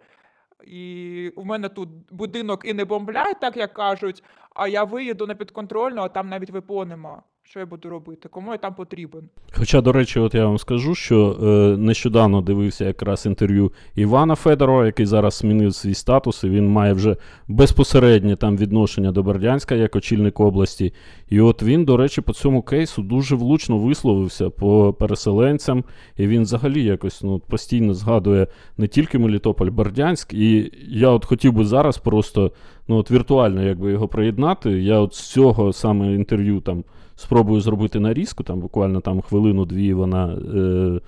І 0.65 1.33
у 1.37 1.45
мене 1.45 1.69
тут 1.69 1.89
будинок 2.11 2.65
і 2.65 2.75
не 2.75 2.85
бомблять, 2.85 3.41
так 3.41 3.57
як 3.57 3.75
кажуть, 3.75 4.25
а 4.55 4.69
я 4.69 4.85
виїду 4.85 5.27
на 5.27 5.35
підконтрольну, 5.35 6.03
а 6.03 6.09
там 6.09 6.29
навіть 6.29 6.51
ВПО 6.51 6.85
нема. 6.85 7.23
Що 7.47 7.61
я 7.61 7.67
буду 7.67 7.89
робити? 7.89 8.29
Кому 8.29 8.53
я 8.53 8.59
там 8.59 8.75
потрібен? 8.75 9.23
Хоча, 9.53 9.81
до 9.81 9.93
речі, 9.93 10.21
от 10.21 10.35
я 10.35 10.47
вам 10.47 10.59
скажу, 10.59 10.95
що 10.95 11.37
е, 11.43 11.77
нещодавно 11.77 12.41
дивився 12.41 12.85
якраз 12.85 13.27
інтерв'ю 13.27 13.73
Івана 13.95 14.35
Федорова, 14.35 14.87
який 14.87 15.07
зараз 15.07 15.35
змінив 15.35 15.75
свій 15.75 15.95
статус, 15.95 16.45
і 16.45 16.49
він 16.49 16.69
має 16.69 16.93
вже 16.93 17.17
безпосереднє 17.49 18.37
там 18.37 18.57
відношення 18.57 19.13
до 19.13 19.23
Бердянська 19.23 19.75
як 19.75 19.97
очільник 19.97 20.41
області. 20.41 20.93
І 21.29 21.41
от 21.41 21.63
він, 21.63 21.85
до 21.85 21.97
речі, 21.97 22.21
по 22.21 22.33
цьому 22.33 22.63
кейсу 22.63 23.03
дуже 23.03 23.37
влучно 23.37 23.79
висловився 23.79 24.51
по 24.51 24.93
переселенцям, 24.93 25.85
і 26.17 26.27
він 26.27 26.43
взагалі 26.43 26.85
якось 26.85 27.23
ну, 27.23 27.39
постійно 27.39 27.95
згадує 27.95 28.47
не 28.79 28.89
тільки 28.89 29.19
Мелітополь, 29.19 29.71
Бердянськ. 29.71 30.35
І 30.35 30.73
я 30.89 31.09
от 31.09 31.25
хотів 31.25 31.53
би 31.53 31.65
зараз 31.65 31.99
просто 31.99 32.53
ну, 32.89 32.97
от 32.97 33.11
віртуально 33.11 33.63
якби 33.63 33.93
його 33.93 34.09
приєднати. 34.09 34.83
Я 34.83 34.99
от 34.99 35.15
з 35.15 35.31
цього 35.31 35.73
саме 35.73 36.15
інтерв'ю 36.15 36.61
там 36.61 36.85
спробую 37.17 37.61
зробити 37.61 38.01
нарізку, 38.01 38.45
там 38.45 38.61
буквально 38.61 39.01
там 39.01 39.21
хвилину-дві 39.21 39.95
вона 39.95 40.33
е, 40.33 41.01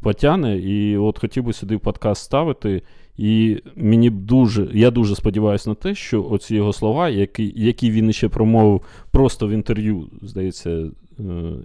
потяне. 0.00 0.58
І 0.58 0.96
от 0.96 1.18
хотів 1.18 1.44
би 1.44 1.52
сюди 1.52 1.78
подкаст 1.78 2.24
ставити. 2.24 2.82
І 3.16 3.62
мені 3.76 4.10
дуже, 4.10 4.68
я 4.72 4.90
дуже 4.90 5.14
сподіваюся 5.14 5.70
на 5.70 5.74
те, 5.74 5.94
що 5.94 6.24
оці 6.24 6.56
його 6.56 6.72
слова, 6.72 7.08
які, 7.08 7.52
які 7.56 7.90
він 7.90 8.12
ще 8.12 8.28
промовив 8.28 8.80
просто 9.10 9.46
в 9.46 9.50
інтерв'ю, 9.50 10.08
здається, 10.22 10.70
е, 10.70 10.90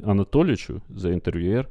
Анатолічу 0.06 0.82
за 0.96 1.10
інтерв'юєр. 1.10 1.68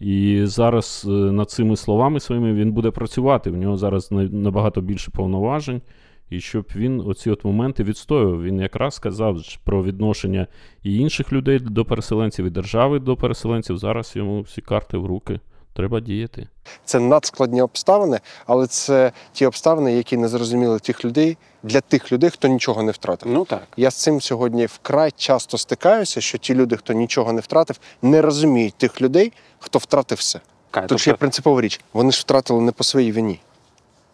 І 0.00 0.40
зараз 0.44 1.06
е, 1.08 1.10
над 1.10 1.50
цими 1.50 1.76
словами 1.76 2.20
своїми 2.20 2.54
він 2.54 2.72
буде 2.72 2.90
працювати. 2.90 3.50
В 3.50 3.56
нього 3.56 3.76
зараз 3.76 4.12
набагато 4.12 4.80
більше 4.80 5.10
повноважень. 5.10 5.80
І 6.30 6.40
щоб 6.40 6.66
він 6.76 7.02
оці 7.06 7.30
от 7.30 7.44
моменти 7.44 7.84
відстоював. 7.84 8.42
Він 8.42 8.60
якраз 8.60 8.94
сказав 8.94 9.36
про 9.64 9.82
відношення 9.82 10.46
і 10.82 10.96
інших 10.96 11.32
людей 11.32 11.58
до 11.58 11.84
переселенців, 11.84 12.46
і 12.46 12.50
держави 12.50 12.98
до 12.98 13.16
переселенців. 13.16 13.78
Зараз 13.78 14.12
йому 14.16 14.40
всі 14.40 14.60
карти 14.60 14.98
в 14.98 15.06
руки. 15.06 15.40
Треба 15.76 16.00
діяти. 16.00 16.48
Це 16.84 17.00
надскладні 17.00 17.62
обставини, 17.62 18.20
але 18.46 18.66
це 18.66 19.12
ті 19.32 19.46
обставини, 19.46 19.92
які 19.92 20.16
не 20.16 20.28
зрозуміли 20.28 20.78
тих 20.78 21.04
людей 21.04 21.36
для 21.62 21.80
тих 21.80 22.12
людей, 22.12 22.30
хто 22.30 22.48
нічого 22.48 22.82
не 22.82 22.92
втратив. 22.92 23.32
Ну 23.32 23.44
так. 23.44 23.62
Я 23.76 23.90
з 23.90 23.94
цим 23.94 24.20
сьогодні 24.20 24.66
вкрай 24.66 25.10
часто 25.16 25.58
стикаюся, 25.58 26.20
що 26.20 26.38
ті 26.38 26.54
люди, 26.54 26.76
хто 26.76 26.92
нічого 26.92 27.32
не 27.32 27.40
втратив, 27.40 27.80
не 28.02 28.22
розуміють 28.22 28.74
тих 28.74 29.02
людей, 29.02 29.32
хто 29.58 29.78
втратив 29.78 30.18
все. 30.18 30.40
Тут 30.88 30.98
ж 30.98 31.10
є 31.10 31.16
принципова 31.16 31.60
річ. 31.60 31.80
Вони 31.92 32.12
ж 32.12 32.20
втратили 32.20 32.60
не 32.60 32.72
по 32.72 32.84
своїй 32.84 33.12
вині, 33.12 33.40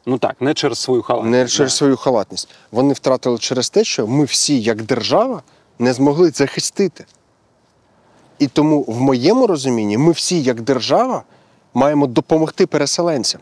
Ну 0.07 0.19
так, 0.19 0.41
не 0.41 0.55
через 0.55 0.79
свою 0.79 1.03
халатність. 1.03 1.33
не 1.33 1.49
через 1.49 1.77
свою 1.77 1.97
халатність. 1.97 2.49
Вони 2.73 2.95
втратили 2.95 3.39
через 3.39 3.71
те, 3.71 3.85
що 3.85 4.07
ми 4.07 4.25
всі, 4.25 4.61
як 4.61 4.83
держава, 4.83 5.43
не 5.79 5.93
змогли 5.93 6.31
захистити. 6.31 7.05
І 8.39 8.47
тому, 8.47 8.83
в 8.83 9.01
моєму 9.01 9.47
розумінні, 9.47 9.99
ми 9.99 10.13
всі, 10.13 10.43
як 10.43 10.61
держава, 10.61 11.23
маємо 11.75 12.07
допомогти 12.07 12.67
переселенцям. 12.67 13.41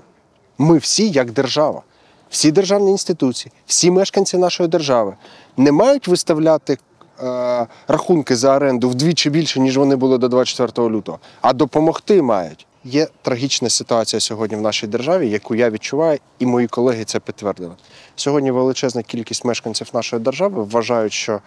Ми 0.58 0.78
всі, 0.78 1.10
як 1.10 1.30
держава, 1.30 1.82
всі 2.30 2.50
державні 2.52 2.90
інституції, 2.90 3.52
всі 3.66 3.90
мешканці 3.90 4.38
нашої 4.38 4.68
держави 4.68 5.14
не 5.56 5.72
мають 5.72 6.08
виставляти 6.08 6.78
е, 7.22 7.66
рахунки 7.88 8.36
за 8.36 8.56
оренду 8.56 8.88
вдвічі 8.88 9.30
більше, 9.30 9.60
ніж 9.60 9.78
вони 9.78 9.96
були 9.96 10.18
до 10.18 10.28
24 10.28 10.88
лютого, 10.88 11.18
а 11.40 11.52
допомогти 11.52 12.22
мають. 12.22 12.66
Є 12.84 13.08
трагічна 13.22 13.70
ситуація 13.70 14.20
сьогодні 14.20 14.56
в 14.56 14.60
нашій 14.60 14.86
державі, 14.86 15.30
яку 15.30 15.54
я 15.54 15.70
відчуваю, 15.70 16.18
і 16.38 16.46
мої 16.46 16.66
колеги 16.66 17.04
це 17.04 17.20
підтвердили. 17.20 17.74
Сьогодні 18.16 18.50
величезна 18.50 19.02
кількість 19.02 19.44
мешканців 19.44 19.90
нашої 19.92 20.22
держави 20.22 20.62
вважають, 20.62 21.12
що 21.12 21.40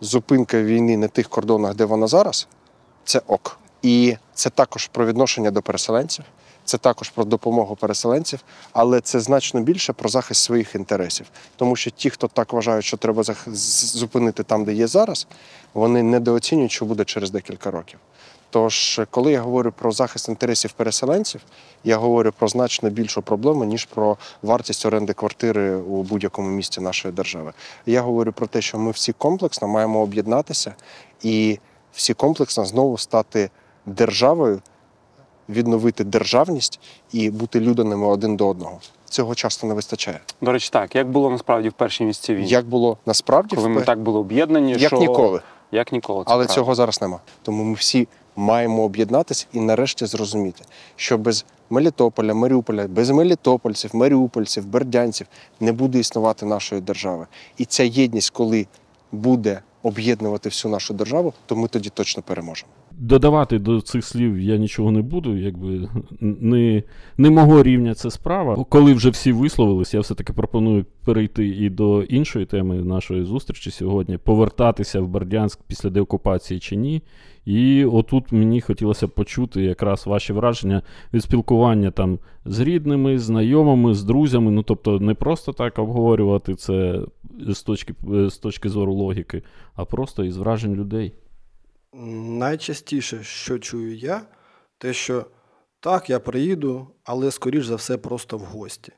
зупинка 0.00 0.62
війни 0.62 0.96
на 0.96 1.08
тих 1.08 1.28
кордонах, 1.28 1.74
де 1.74 1.84
вона 1.84 2.06
зараз, 2.06 2.48
це 3.04 3.20
ок. 3.26 3.58
І 3.82 4.16
це 4.34 4.50
також 4.50 4.86
про 4.86 5.06
відношення 5.06 5.50
до 5.50 5.62
переселенців, 5.62 6.24
це 6.64 6.78
також 6.78 7.10
про 7.10 7.24
допомогу 7.24 7.76
переселенців, 7.76 8.40
але 8.72 9.00
це 9.00 9.20
значно 9.20 9.60
більше 9.60 9.92
про 9.92 10.08
захист 10.08 10.42
своїх 10.42 10.74
інтересів. 10.74 11.26
Тому 11.56 11.76
що 11.76 11.90
ті, 11.90 12.10
хто 12.10 12.28
так 12.28 12.52
вважають, 12.52 12.84
що 12.84 12.96
треба 12.96 13.22
зупинити 13.46 14.42
там, 14.42 14.64
де 14.64 14.72
є 14.72 14.86
зараз, 14.86 15.26
вони 15.74 16.02
недооцінюють, 16.02 16.72
що 16.72 16.84
буде 16.84 17.04
через 17.04 17.30
декілька 17.30 17.70
років. 17.70 17.98
Тож, 18.50 19.00
коли 19.10 19.32
я 19.32 19.40
говорю 19.40 19.72
про 19.78 19.92
захист 19.92 20.28
інтересів 20.28 20.72
переселенців, 20.72 21.40
я 21.84 21.96
говорю 21.96 22.32
про 22.38 22.48
значно 22.48 22.90
більшу 22.90 23.22
проблему, 23.22 23.64
ніж 23.64 23.84
про 23.84 24.16
вартість 24.42 24.86
оренди 24.86 25.12
квартири 25.12 25.76
у 25.76 26.02
будь-якому 26.02 26.48
місті 26.48 26.80
нашої 26.80 27.14
держави. 27.14 27.52
Я 27.86 28.00
говорю 28.00 28.32
про 28.32 28.46
те, 28.46 28.60
що 28.60 28.78
ми 28.78 28.90
всі 28.90 29.12
комплексно 29.12 29.68
маємо 29.68 30.00
об'єднатися 30.00 30.74
і 31.22 31.58
всі 31.92 32.14
комплексно 32.14 32.64
знову 32.64 32.98
стати 32.98 33.50
державою, 33.86 34.60
відновити 35.48 36.04
державність 36.04 36.80
і 37.12 37.30
бути 37.30 37.60
людяними 37.60 38.06
один 38.06 38.36
до 38.36 38.48
одного. 38.48 38.78
Цього 39.04 39.34
часто 39.34 39.66
не 39.66 39.74
вистачає. 39.74 40.20
До 40.40 40.52
речі, 40.52 40.70
так, 40.72 40.94
як 40.94 41.10
було 41.10 41.30
насправді 41.30 41.68
в 41.68 41.72
першій 41.72 42.04
місці 42.04 42.34
війни? 42.34 42.46
Як 42.46 42.66
було 42.66 42.98
насправді, 43.06 43.56
Коли 43.56 43.68
ми 43.68 43.82
так 43.82 44.00
були 44.00 44.18
об'єднані, 44.18 44.70
як 44.72 44.80
що... 44.80 44.96
ніколи. 44.98 45.40
Як 45.72 45.92
ніколи. 45.92 46.24
це 46.24 46.30
Але 46.32 46.44
правда. 46.44 46.54
цього 46.54 46.74
зараз 46.74 47.00
нема. 47.00 47.20
Тому 47.42 47.64
ми 47.64 47.74
всі 47.74 48.08
маємо 48.40 48.82
об'єднатися 48.82 49.46
і 49.52 49.60
нарешті 49.60 50.06
зрозуміти, 50.06 50.64
що 50.96 51.18
без 51.18 51.44
Мелітополя, 51.70 52.34
Маріуполя, 52.34 52.86
без 52.86 53.10
мелітопольців, 53.10 53.96
маріупольців, 53.96 54.66
бердянців 54.66 55.26
не 55.60 55.72
буде 55.72 55.98
існувати 55.98 56.46
нашої 56.46 56.80
держави. 56.80 57.26
І 57.58 57.64
ця 57.64 57.82
єдність, 57.82 58.30
коли 58.30 58.66
буде 59.12 59.60
об'єднувати 59.82 60.48
всю 60.48 60.72
нашу 60.72 60.94
державу, 60.94 61.32
то 61.46 61.56
ми 61.56 61.68
тоді 61.68 61.88
точно 61.88 62.22
переможемо. 62.22 62.72
Додавати 63.00 63.58
до 63.58 63.80
цих 63.80 64.04
слів 64.04 64.40
я 64.40 64.56
нічого 64.56 64.90
не 64.90 65.02
буду, 65.02 65.36
якби 65.36 65.88
не, 66.20 66.82
не 67.16 67.30
мого 67.30 67.62
рівня 67.62 67.94
це 67.94 68.10
справа. 68.10 68.64
Коли 68.68 68.94
вже 68.94 69.10
всі 69.10 69.32
висловились, 69.32 69.94
я 69.94 70.00
все-таки 70.00 70.32
пропоную 70.32 70.86
перейти 71.04 71.48
і 71.48 71.70
до 71.70 72.02
іншої 72.02 72.46
теми 72.46 72.74
нашої 72.74 73.24
зустрічі 73.24 73.70
сьогодні: 73.70 74.18
повертатися 74.18 75.00
в 75.00 75.08
Бердянськ 75.08 75.60
після 75.66 75.90
деокупації 75.90 76.60
чи 76.60 76.76
ні. 76.76 77.02
І 77.44 77.84
отут 77.84 78.32
мені 78.32 78.60
хотілося 78.60 79.08
почути 79.08 79.62
якраз 79.62 80.06
ваші 80.06 80.32
враження 80.32 80.82
від 81.14 81.22
спілкування 81.22 81.90
там 81.90 82.18
з 82.44 82.60
рідними, 82.60 83.18
знайомими, 83.18 83.94
з 83.94 84.04
друзями. 84.04 84.50
Ну 84.50 84.62
тобто 84.62 85.00
не 85.00 85.14
просто 85.14 85.52
так 85.52 85.78
обговорювати 85.78 86.54
це 86.54 87.00
з 87.48 87.62
точки, 87.62 87.94
з 88.28 88.38
точки 88.38 88.68
зору 88.68 88.94
логіки, 88.94 89.42
а 89.74 89.84
просто 89.84 90.24
із 90.24 90.36
вражень 90.36 90.74
людей. 90.74 91.12
Найчастіше, 91.92 93.22
що 93.22 93.58
чую 93.58 93.96
я, 93.96 94.22
те, 94.78 94.92
що 94.92 95.26
так, 95.80 96.10
я 96.10 96.20
приїду, 96.20 96.86
але 97.04 97.30
скоріш 97.30 97.66
за 97.66 97.76
все 97.76 97.98
просто 97.98 98.38
в 98.38 98.40
гості. 98.40 98.92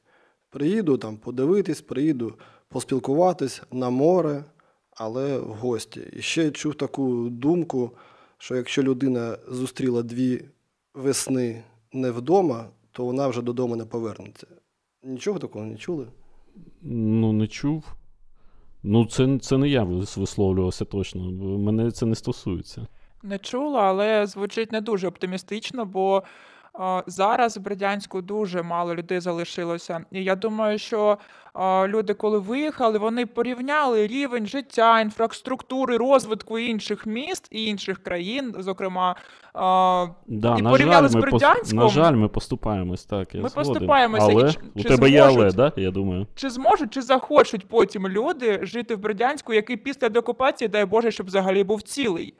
Приїду 0.50 0.98
там 0.98 1.16
подивитись, 1.16 1.80
приїду 1.80 2.34
поспілкуватись 2.68 3.62
на 3.72 3.90
море, 3.90 4.44
але 4.90 5.38
в 5.38 5.48
гості. 5.48 6.00
І 6.12 6.22
ще 6.22 6.50
чув 6.50 6.74
таку 6.74 7.28
думку, 7.30 7.90
що 8.38 8.56
якщо 8.56 8.82
людина 8.82 9.38
зустріла 9.48 10.02
дві 10.02 10.44
весни 10.94 11.62
не 11.92 12.10
вдома, 12.10 12.68
то 12.92 13.04
вона 13.04 13.28
вже 13.28 13.42
додому 13.42 13.76
не 13.76 13.84
повернеться. 13.84 14.46
Нічого 15.02 15.38
такого 15.38 15.64
не 15.64 15.76
чули? 15.76 16.06
Ну, 16.82 17.32
не 17.32 17.48
чув. 17.48 17.84
Ну, 18.82 19.06
це, 19.06 19.38
це 19.38 19.58
не 19.58 19.68
я 19.68 19.82
висловлювався 20.16 20.84
точно, 20.84 21.30
мене 21.58 21.90
це 21.90 22.06
не 22.06 22.14
стосується. 22.14 22.86
Не 23.22 23.38
чула, 23.38 23.80
але 23.80 24.26
звучить 24.26 24.72
не 24.72 24.80
дуже 24.80 25.08
оптимістично, 25.08 25.84
бо 25.84 26.22
зараз 27.06 27.56
в 27.56 27.60
Бердянську 27.60 28.22
дуже 28.22 28.62
мало 28.62 28.94
людей 28.94 29.20
залишилося. 29.20 30.04
І 30.10 30.24
я 30.24 30.36
думаю, 30.36 30.78
що 30.78 31.18
люди, 31.86 32.14
коли 32.14 32.38
виїхали, 32.38 32.98
вони 32.98 33.26
порівняли 33.26 34.06
рівень 34.06 34.46
життя, 34.46 35.00
інфраструктури, 35.00 35.96
розвитку 35.96 36.58
інших 36.58 37.06
міст 37.06 37.48
і 37.50 37.64
інших 37.66 37.98
країн, 38.02 38.54
зокрема. 38.58 39.16
Да, 40.26 40.56
І 40.58 40.62
на, 40.62 40.70
порівняли 40.70 41.02
жаль, 41.02 41.08
з 41.08 41.14
ми 41.14 41.20
Бердянськом. 41.20 41.78
на 41.78 41.88
жаль, 41.88 42.12
ми 42.14 42.28
поступаємось, 42.28 43.04
так. 43.04 43.34
Я 43.34 43.40
Ми 43.42 43.48
згоден. 43.48 43.72
поступаємося, 43.72 44.32
і 44.32 44.52
чи- 44.52 44.58
у 44.74 44.82
чи 44.82 44.88
тебе 44.88 45.10
є 45.10 45.20
але, 45.22 45.52
да? 45.52 45.72
Я 45.76 45.90
думаю. 45.90 46.26
Чи 46.34 46.50
зможуть, 46.50 46.90
чи 46.94 47.02
захочуть 47.02 47.68
потім 47.68 48.08
люди 48.08 48.58
жити 48.62 48.94
в 48.94 48.98
Бердянську, 48.98 49.52
який 49.52 49.76
після 49.76 50.08
деокупації, 50.08 50.68
дай 50.68 50.84
Боже, 50.84 51.10
щоб 51.10 51.26
взагалі 51.26 51.64
був 51.64 51.82
цілий? 51.82 52.34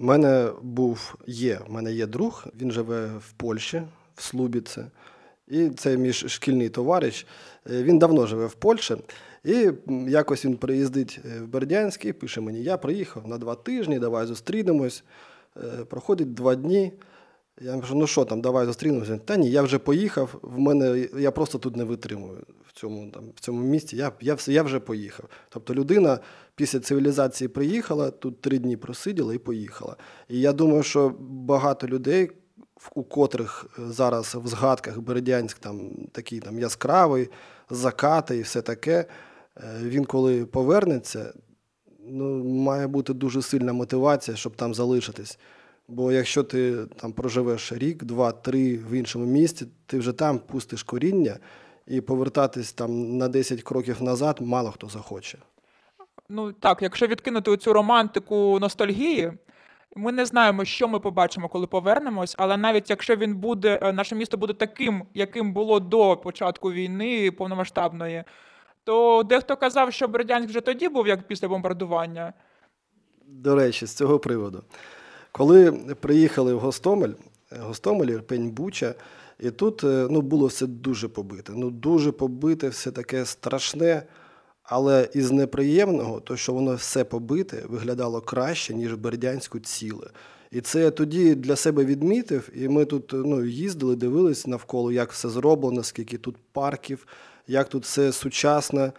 У 0.00 0.04
мене 0.04 0.52
був 0.62 1.14
є, 1.26 1.60
У 1.68 1.72
мене 1.72 1.92
є 1.92 2.06
друг, 2.06 2.46
він 2.60 2.72
живе 2.72 3.06
в 3.06 3.32
Польщі, 3.32 3.82
в 4.14 4.22
Слубіце. 4.22 4.86
І 5.48 5.68
це 5.68 5.96
мій 5.96 6.12
шкільний 6.12 6.68
товариш. 6.68 7.26
Е, 7.70 7.82
Він 7.82 7.98
давно 7.98 8.26
живе 8.26 8.46
в 8.46 8.54
Польщі. 8.54 8.96
І 9.44 9.70
якось 10.08 10.44
він 10.44 10.56
приїздить 10.56 11.20
е, 11.24 11.40
в 11.40 11.48
Бердянськ 11.48 12.04
і 12.04 12.12
пише 12.12 12.40
мені: 12.40 12.62
я 12.62 12.76
приїхав 12.76 13.28
на 13.28 13.38
два 13.38 13.54
тижні, 13.54 13.98
давай 13.98 14.26
зустрінемось. 14.26 15.04
Е, 15.56 15.84
Проходить 15.84 16.34
два 16.34 16.54
дні. 16.54 16.92
Я 17.60 17.80
кажу, 17.80 17.94
ну 17.94 18.06
що 18.06 18.24
там, 18.24 18.40
давай 18.40 18.66
зустрінемося. 18.66 19.18
Та 19.24 19.36
ні, 19.36 19.50
я 19.50 19.62
вже 19.62 19.78
поїхав, 19.78 20.38
в 20.42 20.58
мене 20.58 21.08
я 21.18 21.30
просто 21.30 21.58
тут 21.58 21.76
не 21.76 21.84
витримую 21.84 22.42
в 22.68 22.72
цьому, 22.72 23.10
там, 23.10 23.24
в 23.34 23.40
цьому 23.40 23.62
місті. 23.62 23.96
Я, 23.96 24.12
я, 24.20 24.36
я 24.46 24.62
вже 24.62 24.80
поїхав. 24.80 25.26
Тобто 25.48 25.74
людина 25.74 26.18
після 26.54 26.80
цивілізації 26.80 27.48
приїхала, 27.48 28.10
тут 28.10 28.40
три 28.40 28.58
дні 28.58 28.76
просиділа 28.76 29.34
і 29.34 29.38
поїхала. 29.38 29.96
І 30.28 30.40
я 30.40 30.52
думаю, 30.52 30.82
що 30.82 31.14
багато 31.20 31.86
людей, 31.86 32.30
у 32.94 33.02
котрих 33.02 33.66
е, 33.78 33.82
зараз 33.90 34.34
в 34.34 34.46
згадках 34.46 35.00
Бердянськ 35.00 35.58
там 35.58 35.90
такий 36.12 36.40
там 36.40 36.58
яскравий, 36.58 37.28
закати 37.70 38.36
і 38.36 38.42
все 38.42 38.62
таке, 38.62 39.04
е, 39.56 39.78
він 39.82 40.04
коли 40.04 40.46
повернеться, 40.46 41.32
ну, 42.08 42.44
має 42.44 42.86
бути 42.86 43.14
дуже 43.14 43.42
сильна 43.42 43.72
мотивація, 43.72 44.36
щоб 44.36 44.56
там 44.56 44.74
залишитись. 44.74 45.38
Бо 45.88 46.12
якщо 46.12 46.42
ти 46.42 46.86
там 46.86 47.12
проживеш 47.12 47.72
рік, 47.72 48.04
два, 48.04 48.32
три 48.32 48.76
в 48.76 48.92
іншому 48.92 49.26
місті, 49.26 49.66
ти 49.86 49.98
вже 49.98 50.12
там 50.12 50.38
пустиш 50.38 50.82
коріння, 50.82 51.36
і 51.86 52.00
повертатись 52.00 52.72
там 52.72 53.16
на 53.16 53.28
10 53.28 53.62
кроків 53.62 54.02
назад 54.02 54.38
мало 54.40 54.70
хто 54.70 54.88
захоче. 54.88 55.38
Ну 56.28 56.52
так, 56.52 56.82
якщо 56.82 57.06
відкинути 57.06 57.56
цю 57.56 57.72
романтику 57.72 58.58
ностальгії, 58.60 59.32
ми 59.96 60.12
не 60.12 60.26
знаємо, 60.26 60.64
що 60.64 60.88
ми 60.88 61.00
побачимо, 61.00 61.48
коли 61.48 61.66
повернемось, 61.66 62.34
але 62.38 62.56
навіть 62.56 62.90
якщо 62.90 63.16
він 63.16 63.36
буде, 63.36 63.78
е, 63.82 63.92
наше 63.92 64.14
місто 64.14 64.36
буде 64.36 64.52
таким, 64.52 65.04
яким 65.14 65.52
було 65.52 65.80
до 65.80 66.16
початку 66.16 66.72
війни 66.72 67.30
повномасштабної, 67.30 68.24
то 68.84 69.22
дехто 69.22 69.56
казав, 69.56 69.92
що 69.92 70.08
Бердянськ 70.08 70.48
вже 70.48 70.60
тоді 70.60 70.88
був 70.88 71.08
як 71.08 71.22
після 71.28 71.48
бомбардування. 71.48 72.32
До 73.26 73.54
речі, 73.54 73.86
з 73.86 73.94
цього 73.94 74.18
приводу. 74.18 74.62
Коли 75.36 75.72
приїхали 75.72 76.54
в 76.54 76.58
Гостомель, 76.58 77.12
е, 77.52 77.58
Гостомель, 77.60 78.06
Ірпень, 78.06 78.50
Буча, 78.50 78.94
і 79.40 79.50
тут 79.50 79.84
е, 79.84 80.06
ну, 80.10 80.20
було 80.20 80.46
все 80.46 80.66
дуже 80.66 81.08
побите. 81.08 81.52
Ну, 81.56 81.70
дуже 81.70 82.12
побите, 82.12 82.68
все 82.68 82.90
таке 82.90 83.24
страшне. 83.24 84.02
Але 84.62 85.08
із 85.14 85.30
неприємного, 85.30 86.20
то 86.20 86.36
що 86.36 86.52
воно 86.52 86.74
все 86.74 87.04
побите, 87.04 87.62
виглядало 87.68 88.20
краще, 88.20 88.74
ніж 88.74 88.94
Бердянську 88.94 89.58
ціле. 89.58 90.06
І 90.50 90.60
це 90.60 90.80
я 90.80 90.90
тоді 90.90 91.34
для 91.34 91.56
себе 91.56 91.84
відмітив, 91.84 92.48
і 92.54 92.68
ми 92.68 92.84
тут 92.84 93.10
ну, 93.12 93.44
їздили, 93.44 93.96
дивились 93.96 94.46
навколо, 94.46 94.92
як 94.92 95.12
все 95.12 95.28
зроблено, 95.28 95.82
скільки 95.82 96.18
тут 96.18 96.36
парків, 96.52 97.06
як 97.46 97.68
тут 97.68 97.84
все 97.84 98.12
сучасне. 98.12 98.92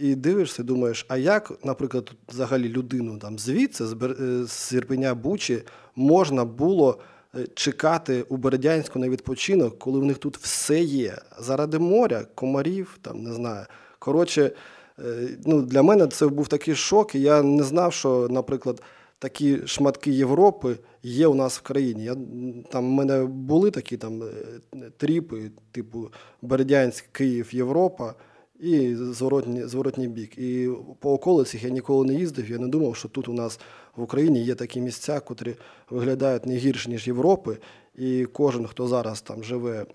І 0.00 0.14
дивишся, 0.14 0.62
думаєш, 0.62 1.06
а 1.08 1.16
як, 1.16 1.52
наприклад, 1.64 2.12
взагалі 2.28 2.68
людину 2.68 3.18
там 3.18 3.38
звідси, 3.38 3.86
з, 3.86 4.72
е, 4.72 4.76
Ірпеня 4.76 5.14
Бучі, 5.14 5.62
можна 5.96 6.44
було 6.44 6.98
е, 7.34 7.46
чекати 7.54 8.22
у 8.22 8.36
Бердянську 8.36 8.98
на 8.98 9.08
відпочинок, 9.08 9.78
коли 9.78 10.00
в 10.00 10.04
них 10.04 10.18
тут 10.18 10.38
все 10.38 10.80
є. 10.80 11.18
Заради 11.38 11.78
моря, 11.78 12.26
комарів, 12.34 12.98
там 13.02 13.22
не 13.22 13.32
знаю. 13.32 13.66
Коротше, 13.98 14.50
е, 14.98 15.28
ну, 15.46 15.62
для 15.62 15.82
мене 15.82 16.06
це 16.06 16.26
був 16.26 16.48
такий 16.48 16.74
шок, 16.74 17.14
і 17.14 17.20
я 17.20 17.42
не 17.42 17.62
знав, 17.62 17.92
що, 17.92 18.28
наприклад, 18.30 18.82
такі 19.18 19.66
шматки 19.66 20.10
Європи 20.10 20.76
є 21.02 21.26
у 21.26 21.34
нас 21.34 21.58
в 21.58 21.62
країні. 21.62 22.04
Я, 22.04 22.16
там, 22.70 22.86
в 22.86 22.92
мене 22.92 23.24
були 23.24 23.70
такі 23.70 23.96
там 23.96 24.22
тріпи, 24.96 25.50
типу 25.70 26.08
Бердянськ, 26.42 27.04
Київ, 27.12 27.54
Європа 27.54 28.14
і 28.62 28.94
зворотній, 28.96 29.66
зворотній 29.66 30.08
бік. 30.08 30.38
І 30.38 30.70
по 31.00 31.12
околицях 31.12 31.64
я 31.64 31.70
ніколи 31.70 32.06
не 32.06 32.14
їздив, 32.14 32.50
я 32.50 32.58
не 32.58 32.68
думав, 32.68 32.96
що 32.96 33.08
тут 33.08 33.28
у 33.28 33.32
нас 33.32 33.60
в 33.96 34.02
Україні 34.02 34.44
є 34.44 34.54
такі 34.54 34.80
місця, 34.80 35.20
котрі 35.20 35.54
виглядають 35.90 36.46
не 36.46 36.56
гірше, 36.56 36.90
ніж 36.90 37.06
Європи. 37.06 37.58
І 37.94 38.26
кожен, 38.32 38.66
хто 38.66 38.88
зараз 38.88 39.22
там 39.22 39.44
живе 39.44 39.86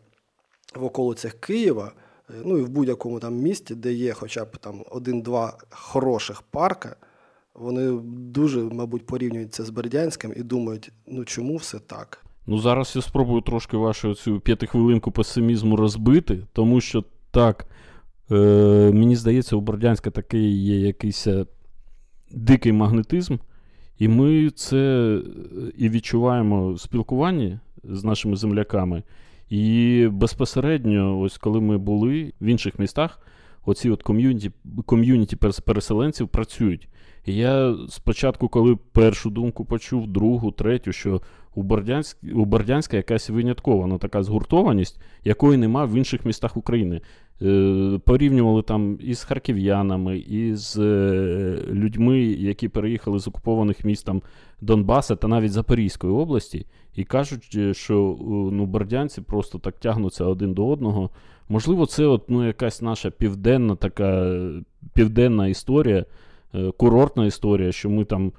в 0.76 0.84
околицях 0.84 1.34
Києва, 1.34 1.92
е, 2.30 2.34
ну 2.46 2.58
і 2.58 2.62
в 2.62 2.70
будь-якому 2.70 3.20
там 3.20 3.36
місті, 3.36 3.76
де 3.76 3.94
є 3.94 4.14
хоча 4.14 4.46
б 4.46 4.58
там 4.58 4.84
один-два 4.92 5.58
хороших 5.70 6.42
парка, 6.42 6.96
вони 7.54 8.00
дуже, 8.08 8.62
мабуть, 8.62 9.06
порівнюють 9.06 9.54
це 9.54 9.64
з 9.64 9.70
Бердянським 9.70 10.34
і 10.36 10.44
думають, 10.44 10.92
ну 11.08 11.26
чому 11.26 11.56
все 11.56 11.80
так? 11.80 12.26
Ну, 12.48 12.60
зараз 12.60 12.94
я 12.96 13.02
спробую 13.02 13.42
трошки 13.42 13.78
вашу 13.78 14.16
цю 14.16 14.40
п'ятихвилинку 14.40 15.12
песимізму 15.12 15.76
розбити, 15.76 16.44
тому 16.54 16.82
що 16.82 17.04
так, 17.32 17.68
е, 18.32 18.92
мені 18.94 19.16
здається, 19.16 19.56
у 19.56 19.62
Бердянська 19.62 20.10
такий 20.10 20.64
є 20.64 20.80
якийсь 20.80 21.28
е, 21.28 21.46
дикий 22.32 22.72
магнетизм, 22.72 23.38
і 24.00 24.08
ми 24.08 24.50
це 24.50 24.78
е, 24.78 25.22
і 25.78 25.90
відчуваємо 25.90 26.74
в 26.74 26.80
спілкуванні 26.80 27.60
з 27.84 28.04
нашими 28.04 28.36
земляками. 28.36 29.04
І 29.50 30.08
безпосередньо, 30.12 31.20
ось 31.20 31.38
коли 31.38 31.62
ми 31.62 31.78
були 31.78 32.34
в 32.42 32.46
інших 32.46 32.80
містах, 32.80 33.20
оці 33.66 33.90
от 33.90 34.04
ком'юніті, 34.04 34.52
ком'юніті 34.86 35.36
переселенців 35.36 36.28
працюють. 36.28 36.90
І 37.26 37.36
я 37.36 37.76
спочатку, 37.90 38.48
коли 38.48 38.76
першу 38.76 39.30
думку 39.30 39.66
почув, 39.66 40.08
другу, 40.08 40.52
третю, 40.52 40.92
що 40.92 41.22
у 41.56 41.64
Бердянськ, 41.64 42.18
у 42.36 42.46
Бердянська 42.46 42.98
якась 42.98 43.30
виняткова 43.30 43.88
ну, 43.88 43.98
така 43.98 44.24
згуртованість, 44.24 45.02
якої 45.24 45.58
нема 45.58 45.86
в 45.86 45.94
інших 45.94 46.26
містах 46.26 46.58
України. 46.58 47.02
Е, 47.42 48.00
порівнювали 48.06 48.62
там 48.62 48.98
із 49.02 49.24
харків'янами, 49.24 50.18
із 50.18 50.78
е, 50.78 51.60
людьми, 51.72 52.20
які 52.22 52.68
переїхали 52.68 53.20
з 53.20 53.28
окупованих 53.28 53.86
міст 53.86 54.06
там, 54.06 54.22
Донбаса 54.62 55.16
та 55.16 55.28
навіть 55.28 55.52
Запорізької 55.52 56.14
області, 56.14 56.66
і 56.96 57.04
кажуть, 57.04 57.52
е, 57.56 57.74
що 57.74 58.18
ну, 58.52 58.66
бердянці 58.66 59.22
просто 59.22 59.60
так 59.60 59.80
тягнуться 59.80 60.26
один 60.26 60.54
до 60.54 60.68
одного. 60.68 61.10
Можливо, 61.50 61.86
це 61.86 62.06
от, 62.06 62.30
ну, 62.30 62.48
якась 62.48 62.82
наша 62.82 63.12
південна 63.12 63.76
така 63.76 64.40
південна 64.94 65.48
історія, 65.48 66.06
курортна 66.78 67.26
історія, 67.26 67.72
що 67.72 67.90
ми 67.90 68.06
там 68.06 68.32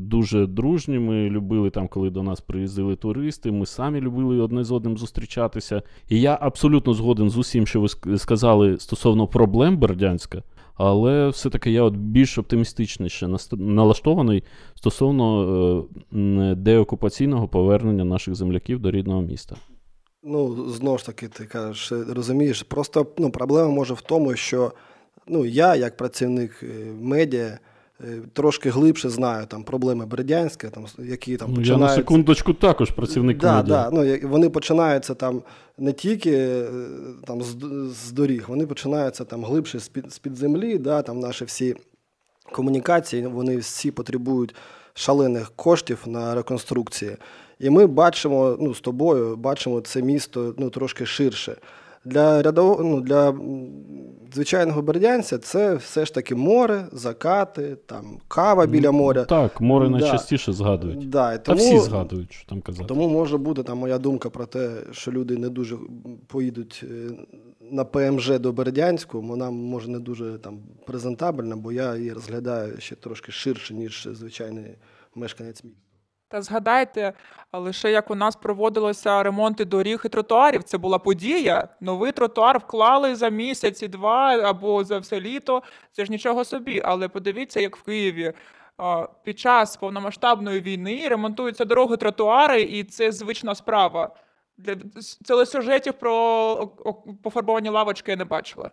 дуже 0.00 0.46
дружні. 0.46 0.98
Ми 0.98 1.30
любили 1.30 1.70
там, 1.70 1.88
коли 1.88 2.10
до 2.10 2.22
нас 2.22 2.40
приїздили 2.40 2.96
туристи. 2.96 3.50
Ми 3.50 3.66
самі 3.66 4.00
любили 4.00 4.40
одне 4.40 4.64
з 4.64 4.72
одним 4.72 4.98
зустрічатися. 4.98 5.82
І 6.08 6.20
я 6.20 6.38
абсолютно 6.40 6.94
згоден 6.94 7.30
з 7.30 7.38
усім, 7.38 7.66
що 7.66 7.80
ви 7.80 8.18
сказали 8.18 8.78
стосовно 8.78 9.26
проблем 9.26 9.76
Бердянська. 9.76 10.42
Але 10.74 11.28
все-таки 11.28 11.70
я 11.70 11.82
от 11.82 11.94
більш 11.94 12.38
оптимістичніше 12.38 13.28
налаштований 13.52 14.44
стосовно 14.74 15.86
е, 16.12 16.54
деокупаційного 16.54 17.48
повернення 17.48 18.04
наших 18.04 18.34
земляків 18.34 18.80
до 18.80 18.90
рідного 18.90 19.22
міста. 19.22 19.56
Ну, 20.22 20.68
знову 20.68 20.98
ж 20.98 21.06
таки, 21.06 21.28
ти 21.28 21.44
кажеш, 21.44 21.92
розумієш, 22.08 22.62
просто 22.62 23.06
ну, 23.18 23.30
проблема 23.30 23.68
може 23.68 23.94
в 23.94 24.00
тому, 24.00 24.36
що 24.36 24.72
ну, 25.28 25.44
я, 25.44 25.76
як 25.76 25.96
працівник 25.96 26.62
е, 26.62 26.92
медіа, 27.00 27.46
Е, 27.46 27.58
трошки 28.32 28.70
глибше 28.70 29.08
знаю 29.08 29.46
там 29.46 29.64
проблеми 29.64 30.06
Бердянська, 30.06 30.70
там 30.70 30.86
які 30.98 31.36
там 31.36 31.48
починаються... 31.48 31.72
Я 31.72 31.78
на 31.78 31.94
секундочку 31.94 32.54
також 32.54 32.90
працівник 32.90 33.38
да, 33.38 33.56
медіа. 33.56 33.90
Да, 33.90 33.90
ну, 33.92 34.28
Вони 34.28 34.50
починаються 34.50 35.14
там 35.14 35.42
не 35.78 35.92
тільки 35.92 36.32
е, 36.32 36.66
там, 37.26 37.42
з, 37.42 37.56
з 37.92 38.12
доріг, 38.12 38.44
вони 38.48 38.66
починаються 38.66 39.24
там 39.24 39.44
глибше 39.44 39.78
з-під, 39.78 40.12
з-під 40.12 40.36
землі. 40.36 40.78
Да, 40.78 41.02
там 41.02 41.20
Наші 41.20 41.44
всі 41.44 41.76
комунікації, 42.52 43.26
вони 43.26 43.56
всі 43.56 43.90
потребують 43.90 44.54
шалених 44.94 45.52
коштів 45.56 46.02
на 46.06 46.34
реконструкції. 46.34 47.16
І 47.58 47.70
ми 47.70 47.86
бачимо 47.86 48.56
ну, 48.60 48.74
з 48.74 48.80
тобою, 48.80 49.36
бачимо 49.36 49.80
це 49.80 50.02
місто 50.02 50.54
ну, 50.58 50.70
трошки 50.70 51.06
ширше. 51.06 51.56
Для 52.04 52.42
рядов... 52.42 52.84
ну, 52.84 53.00
для 53.00 53.34
звичайного 54.34 54.82
бердянця 54.82 55.38
це 55.38 55.74
все 55.74 56.04
ж 56.04 56.14
таки 56.14 56.34
море, 56.34 56.88
закати, 56.92 57.76
там 57.86 58.18
кава 58.28 58.66
біля 58.66 58.90
моря. 58.90 59.24
Так, 59.24 59.60
море 59.60 59.88
найчастіше 59.88 60.52
згадують. 60.52 61.08
Да, 61.08 61.34
і 61.34 61.44
тому, 61.44 61.58
Та 61.58 61.64
всі 61.64 61.78
згадують, 61.78 62.32
що 62.32 62.48
там 62.48 62.60
казати. 62.60 62.84
Тому 62.88 63.08
може 63.08 63.38
бути 63.38 63.62
там 63.62 63.78
моя 63.78 63.98
думка 63.98 64.30
про 64.30 64.46
те, 64.46 64.70
що 64.92 65.12
люди 65.12 65.36
не 65.36 65.48
дуже 65.48 65.76
поїдуть 66.26 66.84
е, 66.84 67.10
на 67.70 67.84
ПМЖ 67.84 68.38
до 68.38 68.52
Бердянську, 68.52 69.20
вона 69.20 69.50
може 69.50 69.90
не 69.90 69.98
дуже 69.98 70.38
там 70.38 70.58
презентабельна, 70.86 71.56
бо 71.56 71.72
я 71.72 71.96
її 71.96 72.12
розглядаю 72.12 72.80
ще 72.80 72.94
трошки 72.94 73.32
ширше, 73.32 73.74
ніж 73.74 74.08
звичайний 74.12 74.64
мешканець 75.14 75.64
міста. 75.64 75.87
Та 76.28 76.42
згадайте 76.42 77.12
лише 77.52 77.90
як 77.90 78.10
у 78.10 78.14
нас 78.14 78.36
проводилися 78.36 79.22
ремонти 79.22 79.64
доріг 79.64 80.02
і 80.04 80.08
тротуарів. 80.08 80.62
Це 80.62 80.78
була 80.78 80.98
подія. 80.98 81.68
Новий 81.80 82.12
тротуар 82.12 82.58
вклали 82.58 83.16
за 83.16 83.28
місяць 83.28 83.82
і 83.82 83.88
два 83.88 84.36
або 84.36 84.84
за 84.84 84.98
все 84.98 85.20
літо. 85.20 85.62
Це 85.92 86.04
ж 86.04 86.10
нічого 86.12 86.44
собі. 86.44 86.82
Але 86.84 87.08
подивіться, 87.08 87.60
як 87.60 87.76
в 87.76 87.82
Києві 87.82 88.32
під 89.22 89.38
час 89.38 89.76
повномасштабної 89.76 90.60
війни 90.60 91.08
ремонтуються 91.08 91.64
дороги, 91.64 91.96
тротуари, 91.96 92.62
і 92.62 92.84
це 92.84 93.12
звична 93.12 93.54
справа. 93.54 94.16
Для 94.58 94.76
телесюжетів 95.26 95.92
про 95.92 96.72
пофарбовані 97.22 97.68
лавочки 97.68 98.10
я 98.10 98.16
не 98.16 98.24
бачила. 98.24 98.70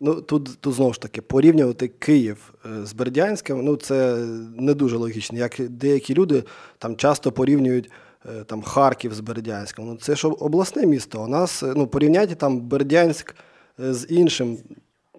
Ну 0.00 0.20
тут 0.20 0.58
тут 0.60 0.74
знову 0.74 0.92
ж 0.92 1.00
таки 1.00 1.22
порівнювати 1.22 1.88
Київ 1.88 2.54
е, 2.66 2.86
з 2.86 2.92
Бердянським, 2.92 3.64
ну 3.64 3.76
це 3.76 4.16
не 4.56 4.74
дуже 4.74 4.96
логічно. 4.96 5.38
Як 5.38 5.60
деякі 5.60 6.14
люди 6.14 6.44
там 6.78 6.96
часто 6.96 7.32
порівнюють 7.32 7.90
е, 8.26 8.44
там 8.44 8.62
Харків 8.62 9.14
з 9.14 9.20
Бердянськом. 9.20 9.86
Ну 9.86 9.96
це 9.96 10.16
ж 10.16 10.28
обласне 10.28 10.86
місто. 10.86 11.22
У 11.22 11.26
нас 11.26 11.62
е, 11.62 11.72
ну 11.76 11.86
порівняйте 11.86 12.34
там 12.34 12.60
Бердянськ 12.60 13.34
з 13.78 14.06
іншим, 14.08 14.58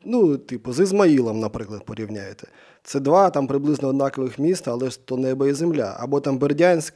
ну, 0.05 0.37
типу, 0.37 0.73
з 0.73 0.79
Ізмаїлом, 0.79 1.39
наприклад, 1.39 1.85
порівняєте. 1.85 2.47
Це 2.83 2.99
два 2.99 3.29
там 3.29 3.47
приблизно 3.47 3.87
однакових 3.87 4.39
міста, 4.39 4.71
але 4.71 4.89
ж 4.89 5.05
то 5.05 5.17
небо 5.17 5.47
і 5.47 5.53
земля. 5.53 5.97
Або 5.99 6.19
там 6.19 6.37
Бердянськ 6.37 6.93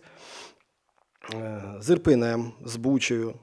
з 1.80 1.90
Ірпинем, 1.90 2.52
з 2.66 2.76
Бучею. 2.76 3.34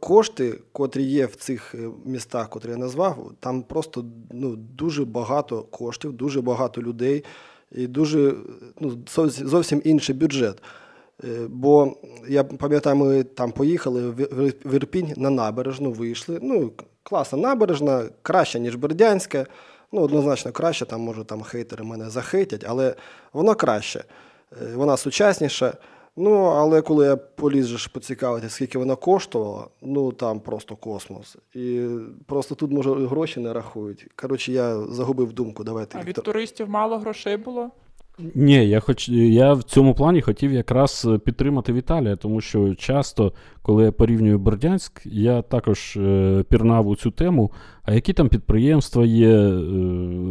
Кошти, 0.00 0.58
котрі 0.72 1.02
є 1.02 1.26
в 1.26 1.36
цих 1.36 1.74
е, 1.74 1.90
містах, 2.04 2.48
котрі 2.48 2.70
я 2.70 2.76
назвав, 2.76 3.32
там 3.40 3.62
просто 3.62 4.04
ну, 4.30 4.56
дуже 4.56 5.04
багато 5.04 5.62
коштів, 5.62 6.12
дуже 6.12 6.40
багато 6.40 6.82
людей 6.82 7.24
і 7.72 7.86
дуже 7.86 8.34
ну, 8.80 8.98
зовсім 9.26 9.82
інший 9.84 10.14
бюджет. 10.14 10.62
Е, 11.24 11.46
бо 11.48 11.96
я 12.28 12.44
пам'ятаю, 12.44 12.96
ми 12.96 13.22
там 13.22 13.52
поїхали 13.52 14.08
в 14.64 14.74
Ірпінь 14.74 15.12
на 15.16 15.30
набережну, 15.30 15.92
вийшли. 15.92 16.38
Ну, 16.42 16.72
класна 17.02 17.38
набережна, 17.38 18.04
краща, 18.22 18.58
ніж 18.58 18.76
Бердянська. 18.76 19.46
Ну, 19.92 20.00
однозначно 20.00 20.52
краще, 20.52 20.84
там, 20.84 21.00
може, 21.00 21.24
там 21.24 21.42
хейтери 21.42 21.84
мене 21.84 22.10
захейтять, 22.10 22.64
але 22.68 22.94
вона 23.32 23.54
краще, 23.54 24.04
вона 24.74 24.96
сучасніша. 24.96 25.74
Ну, 26.20 26.34
але 26.34 26.82
коли 26.82 27.06
я 27.06 27.16
поліз 27.16 27.86
поцікавити, 27.86 28.48
скільки 28.48 28.78
вона 28.78 28.96
коштувала, 28.96 29.66
ну 29.82 30.12
там 30.12 30.40
просто 30.40 30.76
космос. 30.76 31.36
І 31.54 31.86
просто 32.26 32.54
тут, 32.54 32.72
може, 32.72 32.90
гроші 32.90 33.40
не 33.40 33.52
рахують. 33.52 34.06
Коротше, 34.16 34.52
я 34.52 34.80
загубив 34.80 35.32
думку. 35.32 35.64
Давайте. 35.64 35.98
А 36.02 36.04
від 36.04 36.14
туристів 36.14 36.70
мало 36.70 36.98
грошей 36.98 37.36
було? 37.36 37.70
Ні, 38.34 38.68
я 38.68 38.80
хоч 38.80 39.08
я 39.08 39.52
в 39.52 39.62
цьому 39.62 39.94
плані 39.94 40.22
хотів 40.22 40.52
якраз 40.52 41.08
підтримати 41.24 41.72
Віталія, 41.72 42.16
тому 42.16 42.40
що 42.40 42.74
часто, 42.74 43.32
коли 43.62 43.84
я 43.84 43.92
порівнюю 43.92 44.38
Бердянськ, 44.38 45.02
я 45.04 45.42
також 45.42 45.96
е, 45.96 46.44
пірнав 46.48 46.88
у 46.88 46.96
цю 46.96 47.10
тему. 47.10 47.52
А 47.82 47.94
які 47.94 48.12
там 48.12 48.28
підприємства 48.28 49.04
є 49.04 49.30
е, 49.30 49.50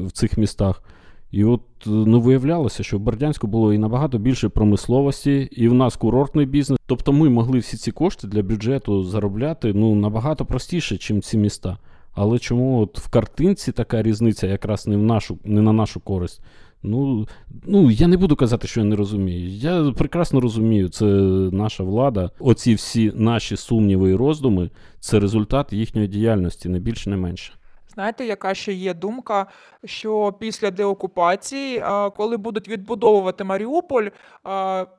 в 0.05 0.11
цих 0.11 0.37
містах? 0.37 0.83
І 1.31 1.43
от 1.43 1.61
ну, 1.85 2.21
виявлялося, 2.21 2.83
що 2.83 2.97
в 2.97 2.99
Бердянську 2.99 3.47
було 3.47 3.73
і 3.73 3.77
набагато 3.77 4.17
більше 4.17 4.49
промисловості, 4.49 5.49
і 5.51 5.67
в 5.67 5.73
нас 5.73 5.95
курортний 5.95 6.45
бізнес. 6.45 6.79
Тобто 6.85 7.13
ми 7.13 7.29
могли 7.29 7.59
всі 7.59 7.77
ці 7.77 7.91
кошти 7.91 8.27
для 8.27 8.43
бюджету 8.43 9.03
заробляти 9.03 9.73
ну, 9.73 9.95
набагато 9.95 10.45
простіше, 10.45 11.13
ніж 11.13 11.25
ці 11.25 11.37
міста. 11.37 11.77
Але 12.13 12.39
чому 12.39 12.81
от 12.81 12.99
в 12.99 13.09
картинці 13.09 13.71
така 13.71 14.03
різниця 14.03 14.47
якраз 14.47 14.87
не 14.87 14.97
в 14.97 15.03
нашу, 15.03 15.37
не 15.43 15.61
на 15.61 15.73
нашу 15.73 15.99
користь? 15.99 16.41
Ну, 16.83 17.27
ну 17.65 17.91
я 17.91 18.07
не 18.07 18.17
буду 18.17 18.35
казати, 18.35 18.67
що 18.67 18.79
я 18.79 18.85
не 18.85 18.95
розумію. 18.95 19.49
Я 19.49 19.91
прекрасно 19.91 20.39
розумію, 20.39 20.89
це 20.89 21.05
наша 21.51 21.83
влада. 21.83 22.31
Оці 22.39 22.73
всі 22.73 23.11
наші 23.15 23.57
сумніви 23.57 24.11
і 24.11 24.15
роздуми 24.15 24.69
це 24.99 25.19
результат 25.19 25.73
їхньої 25.73 26.07
діяльності, 26.07 26.69
не 26.69 26.79
більше, 26.79 27.09
не 27.09 27.17
менше. 27.17 27.53
Знаєте, 27.97 28.25
яка 28.25 28.53
ще 28.53 28.73
є 28.73 28.93
думка, 28.93 29.45
що 29.85 30.33
після 30.39 30.71
деокупації, 30.71 31.83
коли 32.17 32.37
будуть 32.37 32.67
відбудовувати 32.67 33.43
Маріуполь, 33.43 34.07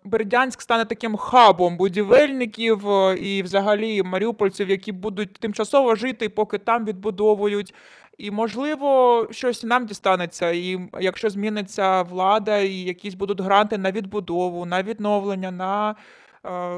Бердянськ 0.04 0.62
стане 0.62 0.84
таким 0.84 1.16
хабом 1.16 1.76
будівельників 1.76 2.82
і, 3.20 3.42
взагалі, 3.42 4.02
маріупольців, 4.02 4.70
які 4.70 4.92
будуть 4.92 5.32
тимчасово 5.32 5.94
жити, 5.94 6.28
поки 6.28 6.58
там 6.58 6.84
відбудовують. 6.84 7.74
І, 8.18 8.30
можливо, 8.30 9.26
щось 9.30 9.64
нам 9.64 9.86
дістанеться. 9.86 10.50
І 10.50 10.78
якщо 11.00 11.30
зміниться 11.30 12.02
влада, 12.02 12.58
і 12.58 12.74
якісь 12.74 13.14
будуть 13.14 13.40
гранти 13.40 13.78
на 13.78 13.90
відбудову, 13.92 14.66
на 14.66 14.82
відновлення, 14.82 15.50
на 15.50 15.90
Е, 15.90 16.27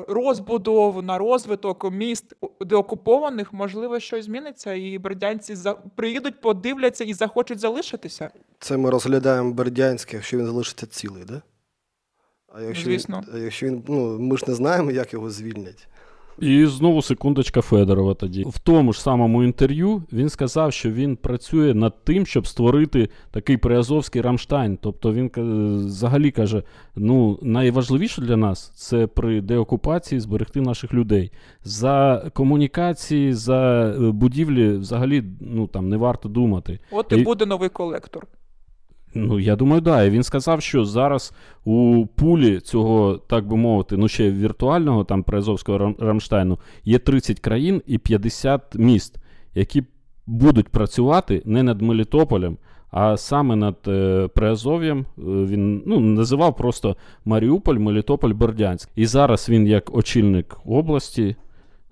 розбудову, 0.08 1.02
на 1.02 1.18
розвиток 1.18 1.92
міст 1.92 2.34
деокупованих, 2.60 3.52
можливо, 3.52 4.00
щось 4.00 4.24
зміниться, 4.24 4.74
і 4.74 4.98
бердянці 4.98 5.56
приїдуть, 5.96 6.40
подивляться 6.40 7.04
і 7.04 7.14
захочуть 7.14 7.58
залишитися. 7.58 8.30
Це 8.58 8.76
ми 8.76 8.90
розглядаємо 8.90 9.52
Бердянське, 9.52 10.16
якщо 10.16 10.38
він 10.38 10.46
залишиться 10.46 10.86
цілий, 10.86 11.24
да? 11.24 11.42
А 12.54 12.60
якщо 12.60 12.84
Звісно. 12.84 13.24
Він, 13.28 13.34
а 13.34 13.38
якщо 13.38 13.66
він, 13.66 13.84
ну 13.88 14.18
ми 14.18 14.36
ж 14.36 14.44
не 14.48 14.54
знаємо, 14.54 14.90
як 14.90 15.12
його 15.12 15.30
звільнять. 15.30 15.88
І 16.40 16.66
знову 16.66 17.02
секундочка 17.02 17.60
Федорова 17.60 18.14
тоді. 18.14 18.44
В 18.48 18.58
тому 18.58 18.92
ж 18.92 19.02
самому 19.02 19.44
інтерв'ю 19.44 20.02
він 20.12 20.28
сказав, 20.28 20.72
що 20.72 20.90
він 20.90 21.16
працює 21.16 21.74
над 21.74 22.04
тим, 22.04 22.26
щоб 22.26 22.46
створити 22.46 23.08
такий 23.30 23.56
приазовський 23.56 24.22
Рамштайн. 24.22 24.78
Тобто 24.82 25.12
він 25.12 25.30
взагалі 25.86 26.30
каже: 26.30 26.62
ну, 26.96 27.38
найважливіше 27.42 28.22
для 28.22 28.36
нас 28.36 28.72
це 28.74 29.06
при 29.06 29.40
деокупації 29.40 30.20
зберегти 30.20 30.60
наших 30.60 30.94
людей. 30.94 31.32
За 31.64 32.24
комунікації, 32.34 33.34
за 33.34 33.82
е, 33.82 34.10
будівлі 34.10 34.68
взагалі 34.68 35.24
ну, 35.40 35.66
там 35.66 35.88
не 35.88 35.96
варто 35.96 36.28
думати. 36.28 36.78
От 36.90 37.12
і, 37.12 37.16
і 37.16 37.22
буде 37.22 37.46
новий 37.46 37.68
колектор. 37.68 38.26
Ну, 39.14 39.40
я 39.40 39.56
думаю, 39.56 39.80
да. 39.80 40.02
І 40.02 40.10
він 40.10 40.22
сказав, 40.22 40.62
що 40.62 40.84
зараз 40.84 41.32
у 41.64 42.06
пулі 42.14 42.60
цього, 42.60 43.20
так 43.28 43.46
би 43.46 43.56
мовити, 43.56 43.96
ну 43.96 44.08
ще 44.08 44.30
віртуального 44.30 45.04
там 45.04 45.22
Приазовського 45.22 45.94
Рамштайну 45.98 46.58
є 46.84 46.98
30 46.98 47.40
країн 47.40 47.82
і 47.86 47.98
50 47.98 48.74
міст, 48.74 49.18
які 49.54 49.82
будуть 50.26 50.68
працювати 50.68 51.42
не 51.44 51.62
над 51.62 51.82
Мелітополем, 51.82 52.58
а 52.90 53.16
саме 53.16 53.56
над 53.56 53.76
е, 53.88 54.28
Приазов'ям. 54.34 54.98
Е, 55.00 55.04
він 55.24 55.82
ну, 55.86 56.00
називав 56.00 56.56
просто 56.56 56.96
Маріуполь, 57.24 57.74
Мелітополь, 57.74 58.32
Бердянськ. 58.32 58.90
І 58.96 59.06
зараз 59.06 59.48
він, 59.48 59.66
як 59.66 59.96
очільник 59.96 60.56
області, 60.64 61.36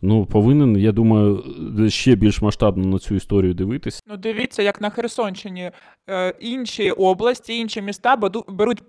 Ну, 0.03 0.27
повинен, 0.27 0.77
я 0.77 0.93
думаю, 0.93 1.45
ще 1.89 2.15
більш 2.15 2.43
масштабно 2.43 2.85
на 2.85 2.99
цю 2.99 3.15
історію 3.15 3.55
дивитися. 3.55 4.03
Ну, 4.07 4.17
дивіться, 4.17 4.63
як 4.63 4.81
на 4.81 4.91
Херсонщині 4.91 5.71
е, 6.11 6.35
інші 6.41 6.91
області, 6.91 7.59
інші 7.59 7.83
міста 7.83 8.17
беруть 8.49 8.83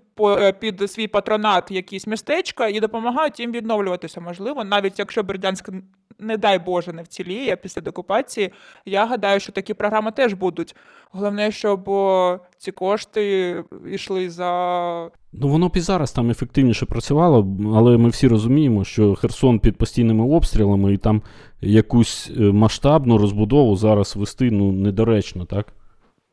під 0.60 0.90
свій 0.90 1.08
патронат 1.08 1.70
якісь 1.70 2.06
містечка 2.06 2.68
і 2.68 2.80
допомагають 2.80 3.40
їм 3.40 3.52
відновлюватися. 3.52 4.20
Можливо, 4.20 4.64
навіть 4.64 4.98
якщо 4.98 5.22
Бердянськ, 5.22 5.68
не 6.18 6.36
дай 6.36 6.58
Боже, 6.58 6.92
не 6.92 7.02
вціліє 7.02 7.56
після 7.56 7.82
деокупації, 7.82 8.52
я 8.84 9.06
гадаю, 9.06 9.40
що 9.40 9.52
такі 9.52 9.74
програми 9.74 10.12
теж 10.12 10.32
будуть. 10.32 10.76
Головне, 11.10 11.50
щоб 11.50 11.90
ці 12.58 12.72
кошти 12.72 13.64
йшли 13.86 14.30
за 14.30 15.10
Ну, 15.32 15.48
воно 15.48 15.68
б 15.68 15.76
і 15.76 15.80
зараз 15.80 16.12
там 16.12 16.30
ефективніше 16.30 16.86
працювало, 16.86 17.56
але 17.74 17.96
ми 17.96 18.08
всі 18.08 18.28
розуміємо, 18.28 18.84
що 18.84 19.14
Херсон 19.14 19.60
під 19.60 19.76
постійними 19.76 20.24
обстрілами 20.24 20.92
і 20.92 20.96
там 20.96 21.22
якусь 21.60 22.30
е, 22.36 22.40
масштабну 22.40 23.18
розбудову 23.18 23.76
зараз 23.76 24.16
вести 24.16 24.50
ну, 24.50 24.72
недоречно, 24.72 25.44
так? 25.44 25.66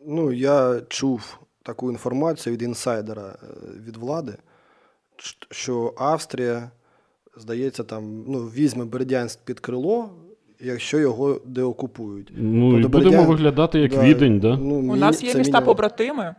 Ну, 0.07 0.31
я 0.31 0.81
чув 0.89 1.39
таку 1.67 1.91
інформацію 1.91 2.53
від 2.53 2.61
інсайдера 2.61 3.35
е, 3.43 3.45
від 3.87 3.97
влади, 3.97 4.33
що 5.51 5.93
Австрія, 5.97 6.71
здається, 7.37 7.83
там 7.83 8.23
ну, 8.27 8.39
візьме 8.39 8.85
Бердянськ 8.85 9.39
під 9.45 9.59
крило, 9.59 10.09
якщо 10.59 10.99
його 10.99 11.41
деокупують. 11.45 12.31
Ну, 12.37 12.79
і 12.79 12.81
Тобто 12.81 12.97
будемо 12.97 13.21
Бердян- 13.21 13.27
виглядати 13.27 13.79
як 13.79 13.91
Да, 13.91 14.03
відень, 14.03 14.39
да? 14.39 14.57
Ну, 14.57 14.75
у 14.75 14.95
нас 14.95 15.23
є 15.23 15.35
міста 15.35 15.61
побратими. 15.61 16.35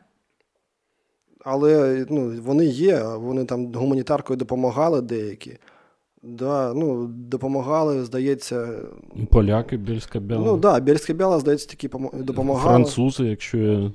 Але 1.44 2.06
ну, 2.10 2.34
вони 2.42 2.64
є, 2.64 3.02
вони 3.02 3.44
там 3.44 3.72
гуманітаркою 3.74 4.36
допомагали 4.36 5.02
деякі. 5.02 5.58
Да, 6.22 6.72
ну, 6.74 7.06
допомагали, 7.06 8.04
здається. 8.04 8.68
Поляки, 9.30 9.76
Бельська 9.76 10.18
Біла, 10.20 10.40
Ну 10.40 10.52
так, 10.52 10.60
да, 10.60 10.80
Бєльська 10.80 11.12
Біла, 11.12 11.38
здається, 11.38 11.68
такі 11.68 11.88
допомагали. 12.12 12.70
французи, 12.70 13.24
якщо 13.24 13.58
я... 13.58 13.92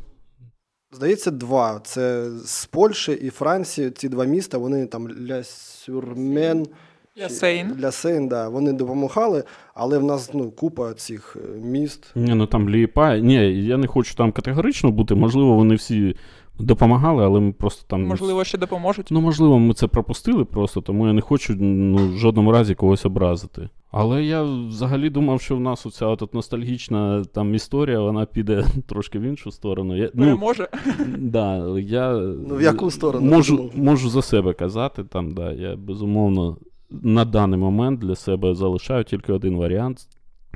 Здається, 0.93 1.31
два. 1.31 1.79
Це 1.83 2.29
з 2.45 2.65
Польщі 2.65 3.11
і 3.11 3.29
Франції. 3.29 3.91
Ці 3.91 4.09
два 4.09 4.25
міста, 4.25 4.57
вони 4.57 4.85
там 4.85 5.07
Ля 5.29 5.43
Сюрмен. 5.43 6.67
Для 7.15 7.29
Сейн. 7.29 7.71
Для 7.77 7.91
Сейн, 7.91 8.27
да, 8.27 8.49
вони 8.49 8.73
допомагали, 8.73 9.43
але 9.73 9.97
в 9.97 10.03
нас 10.03 10.33
ну, 10.33 10.51
купа 10.51 10.93
цих 10.93 11.37
е, 11.39 11.57
міст. 11.57 12.11
Ні, 12.15 12.35
ну 12.35 12.47
там 12.47 12.69
Ліпа. 12.69 13.17
Ні, 13.17 13.65
я 13.65 13.77
не 13.77 13.87
хочу 13.87 14.15
там 14.15 14.31
категорично 14.31 14.91
бути. 14.91 15.15
Можливо, 15.15 15.55
вони 15.55 15.75
всі 15.75 16.15
допомагали, 16.59 17.25
але 17.25 17.39
ми 17.39 17.51
просто 17.51 17.85
там. 17.87 18.05
Можливо, 18.05 18.43
ще 18.43 18.57
допоможуть. 18.57 19.07
Ну, 19.11 19.21
можливо, 19.21 19.59
ми 19.59 19.73
це 19.73 19.87
пропустили 19.87 20.45
просто, 20.45 20.81
тому 20.81 21.07
я 21.07 21.13
не 21.13 21.21
хочу 21.21 21.55
ну, 21.59 22.07
в 22.07 22.17
жодному 22.17 22.51
разі 22.51 22.75
когось 22.75 23.05
образити. 23.05 23.69
Але 23.91 24.23
я 24.23 24.43
взагалі 24.43 25.09
думав, 25.09 25.41
що 25.41 25.55
в 25.55 25.59
нас 25.59 25.85
оця 25.85 26.07
от 26.07 26.33
ностальгічна 26.33 27.23
там 27.23 27.55
історія, 27.55 27.99
вона 27.99 28.25
піде 28.25 28.65
трошки 28.87 29.19
в 29.19 29.21
іншу 29.21 29.51
сторону. 29.51 29.97
Я, 29.97 30.11
ну, 30.13 30.23
Переможе. 30.23 30.67
да, 31.17 31.79
я 31.79 32.13
Ну, 32.47 32.55
в 32.55 32.61
яку 32.61 32.91
сторону? 32.91 33.29
можу, 33.29 33.71
можу 33.75 34.09
за 34.09 34.21
себе 34.21 34.53
казати. 34.53 35.03
Там, 35.03 35.33
да, 35.33 35.51
я 35.51 35.75
безумовно 35.75 36.57
на 36.89 37.25
даний 37.25 37.59
момент 37.59 37.99
для 37.99 38.15
себе 38.15 38.55
залишаю 38.55 39.03
тільки 39.03 39.33
один 39.33 39.57
варіант: 39.57 40.07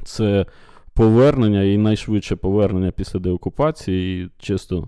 це 0.04 0.46
повернення 0.94 1.64
і 1.64 1.78
найшвидше 1.78 2.36
повернення 2.36 2.92
після 2.92 3.20
деокупації. 3.20 4.24
І 4.24 4.30
чисто 4.40 4.88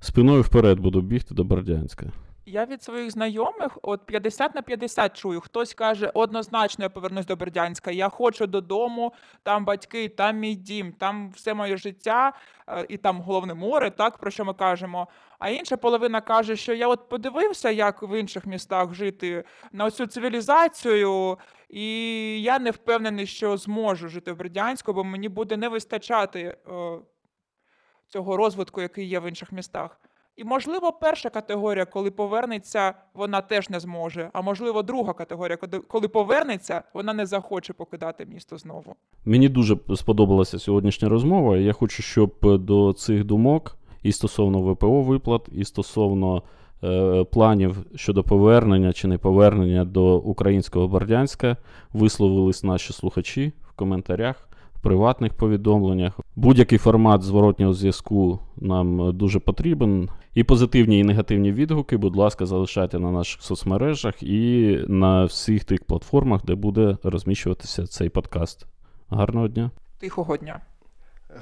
спиною 0.00 0.42
вперед 0.42 0.80
буду 0.80 1.00
бігти 1.00 1.34
до 1.34 1.44
Бердянська. 1.44 2.06
Я 2.50 2.64
від 2.64 2.82
своїх 2.82 3.10
знайомих 3.10 3.78
от 3.82 4.06
50 4.06 4.54
на 4.54 4.62
50 4.62 5.16
чую. 5.16 5.40
Хтось 5.40 5.74
каже, 5.74 6.10
однозначно 6.14 6.84
я 6.84 6.88
повернусь 6.88 7.26
до 7.26 7.36
Бердянська. 7.36 7.90
Я 7.90 8.08
хочу 8.08 8.46
додому, 8.46 9.12
там 9.42 9.64
батьки, 9.64 10.08
там 10.08 10.38
мій 10.38 10.54
дім, 10.54 10.92
там 10.92 11.30
все 11.30 11.54
моє 11.54 11.76
життя, 11.76 12.32
е, 12.68 12.86
і 12.88 12.96
там 12.96 13.20
головне 13.20 13.54
море, 13.54 13.90
так 13.90 14.18
про 14.18 14.30
що 14.30 14.44
ми 14.44 14.54
кажемо. 14.54 15.08
А 15.38 15.48
інша 15.48 15.76
половина 15.76 16.20
каже, 16.20 16.56
що 16.56 16.74
я 16.74 16.88
от 16.88 17.08
подивився, 17.08 17.70
як 17.70 18.02
в 18.02 18.20
інших 18.20 18.46
містах 18.46 18.94
жити 18.94 19.44
на 19.72 19.90
цю 19.90 20.06
цивілізацію, 20.06 21.38
і 21.68 21.86
я 22.42 22.58
не 22.58 22.70
впевнений, 22.70 23.26
що 23.26 23.56
зможу 23.56 24.08
жити 24.08 24.32
в 24.32 24.36
Бердянську, 24.36 24.92
бо 24.92 25.04
мені 25.04 25.28
буде 25.28 25.56
не 25.56 25.68
вистачати 25.68 26.40
е, 26.40 26.56
цього 28.08 28.36
розвитку, 28.36 28.80
який 28.80 29.06
є 29.08 29.20
в 29.20 29.28
інших 29.28 29.52
містах. 29.52 30.00
І, 30.36 30.44
можливо, 30.44 30.92
перша 30.92 31.30
категорія, 31.30 31.84
коли 31.84 32.10
повернеться, 32.10 32.94
вона 33.14 33.40
теж 33.40 33.70
не 33.70 33.80
зможе. 33.80 34.30
А 34.32 34.42
можливо, 34.42 34.82
друга 34.82 35.12
категорія, 35.12 35.58
коли- 35.88 36.08
повернеться, 36.08 36.82
вона 36.94 37.12
не 37.12 37.26
захоче 37.26 37.72
покидати 37.72 38.26
місто 38.26 38.58
знову. 38.58 38.94
Мені 39.24 39.48
дуже 39.48 39.76
сподобалася 39.96 40.58
сьогоднішня 40.58 41.08
розмова. 41.08 41.56
Я 41.56 41.72
хочу, 41.72 42.02
щоб 42.02 42.34
до 42.42 42.92
цих 42.92 43.24
думок 43.24 43.76
і 44.02 44.12
стосовно 44.12 44.60
ВПО 44.72 45.02
виплат, 45.02 45.48
і 45.52 45.64
стосовно 45.64 46.42
е, 46.84 47.24
планів 47.24 47.76
щодо 47.94 48.22
повернення 48.22 48.92
чи 48.92 49.08
не 49.08 49.18
повернення 49.18 49.84
до 49.84 50.16
українського 50.18 50.88
Бердянська 50.88 51.56
висловились 51.92 52.64
наші 52.64 52.92
слухачі 52.92 53.52
в 53.68 53.72
коментарях, 53.72 54.47
приватних 54.88 55.34
повідомленнях. 55.34 56.20
Будь-який 56.36 56.78
формат 56.78 57.22
зворотнього 57.22 57.72
зв'язку 57.72 58.38
нам 58.56 59.16
дуже 59.16 59.40
потрібен. 59.40 60.08
І 60.34 60.44
позитивні, 60.44 60.98
і 60.98 61.04
негативні 61.04 61.52
відгуки, 61.52 61.96
будь 61.96 62.16
ласка, 62.16 62.46
залишайте 62.46 62.98
на 62.98 63.10
наших 63.10 63.42
соцмережах 63.42 64.22
і 64.22 64.78
на 64.88 65.24
всіх 65.24 65.64
тих 65.64 65.84
платформах, 65.84 66.44
де 66.44 66.54
буде 66.54 66.96
розміщуватися 67.02 67.86
цей 67.86 68.08
подкаст. 68.08 68.66
Гарного 69.08 69.48
дня! 69.48 69.70
Тихого 69.98 70.36
дня. 70.36 70.60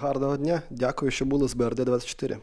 Гарного 0.01 0.36
дня. 0.36 0.62
Дякую, 0.70 1.11
що 1.11 1.24
були 1.24 1.49
з 1.49 1.55
БРД 1.55 1.76
24. 1.76 2.36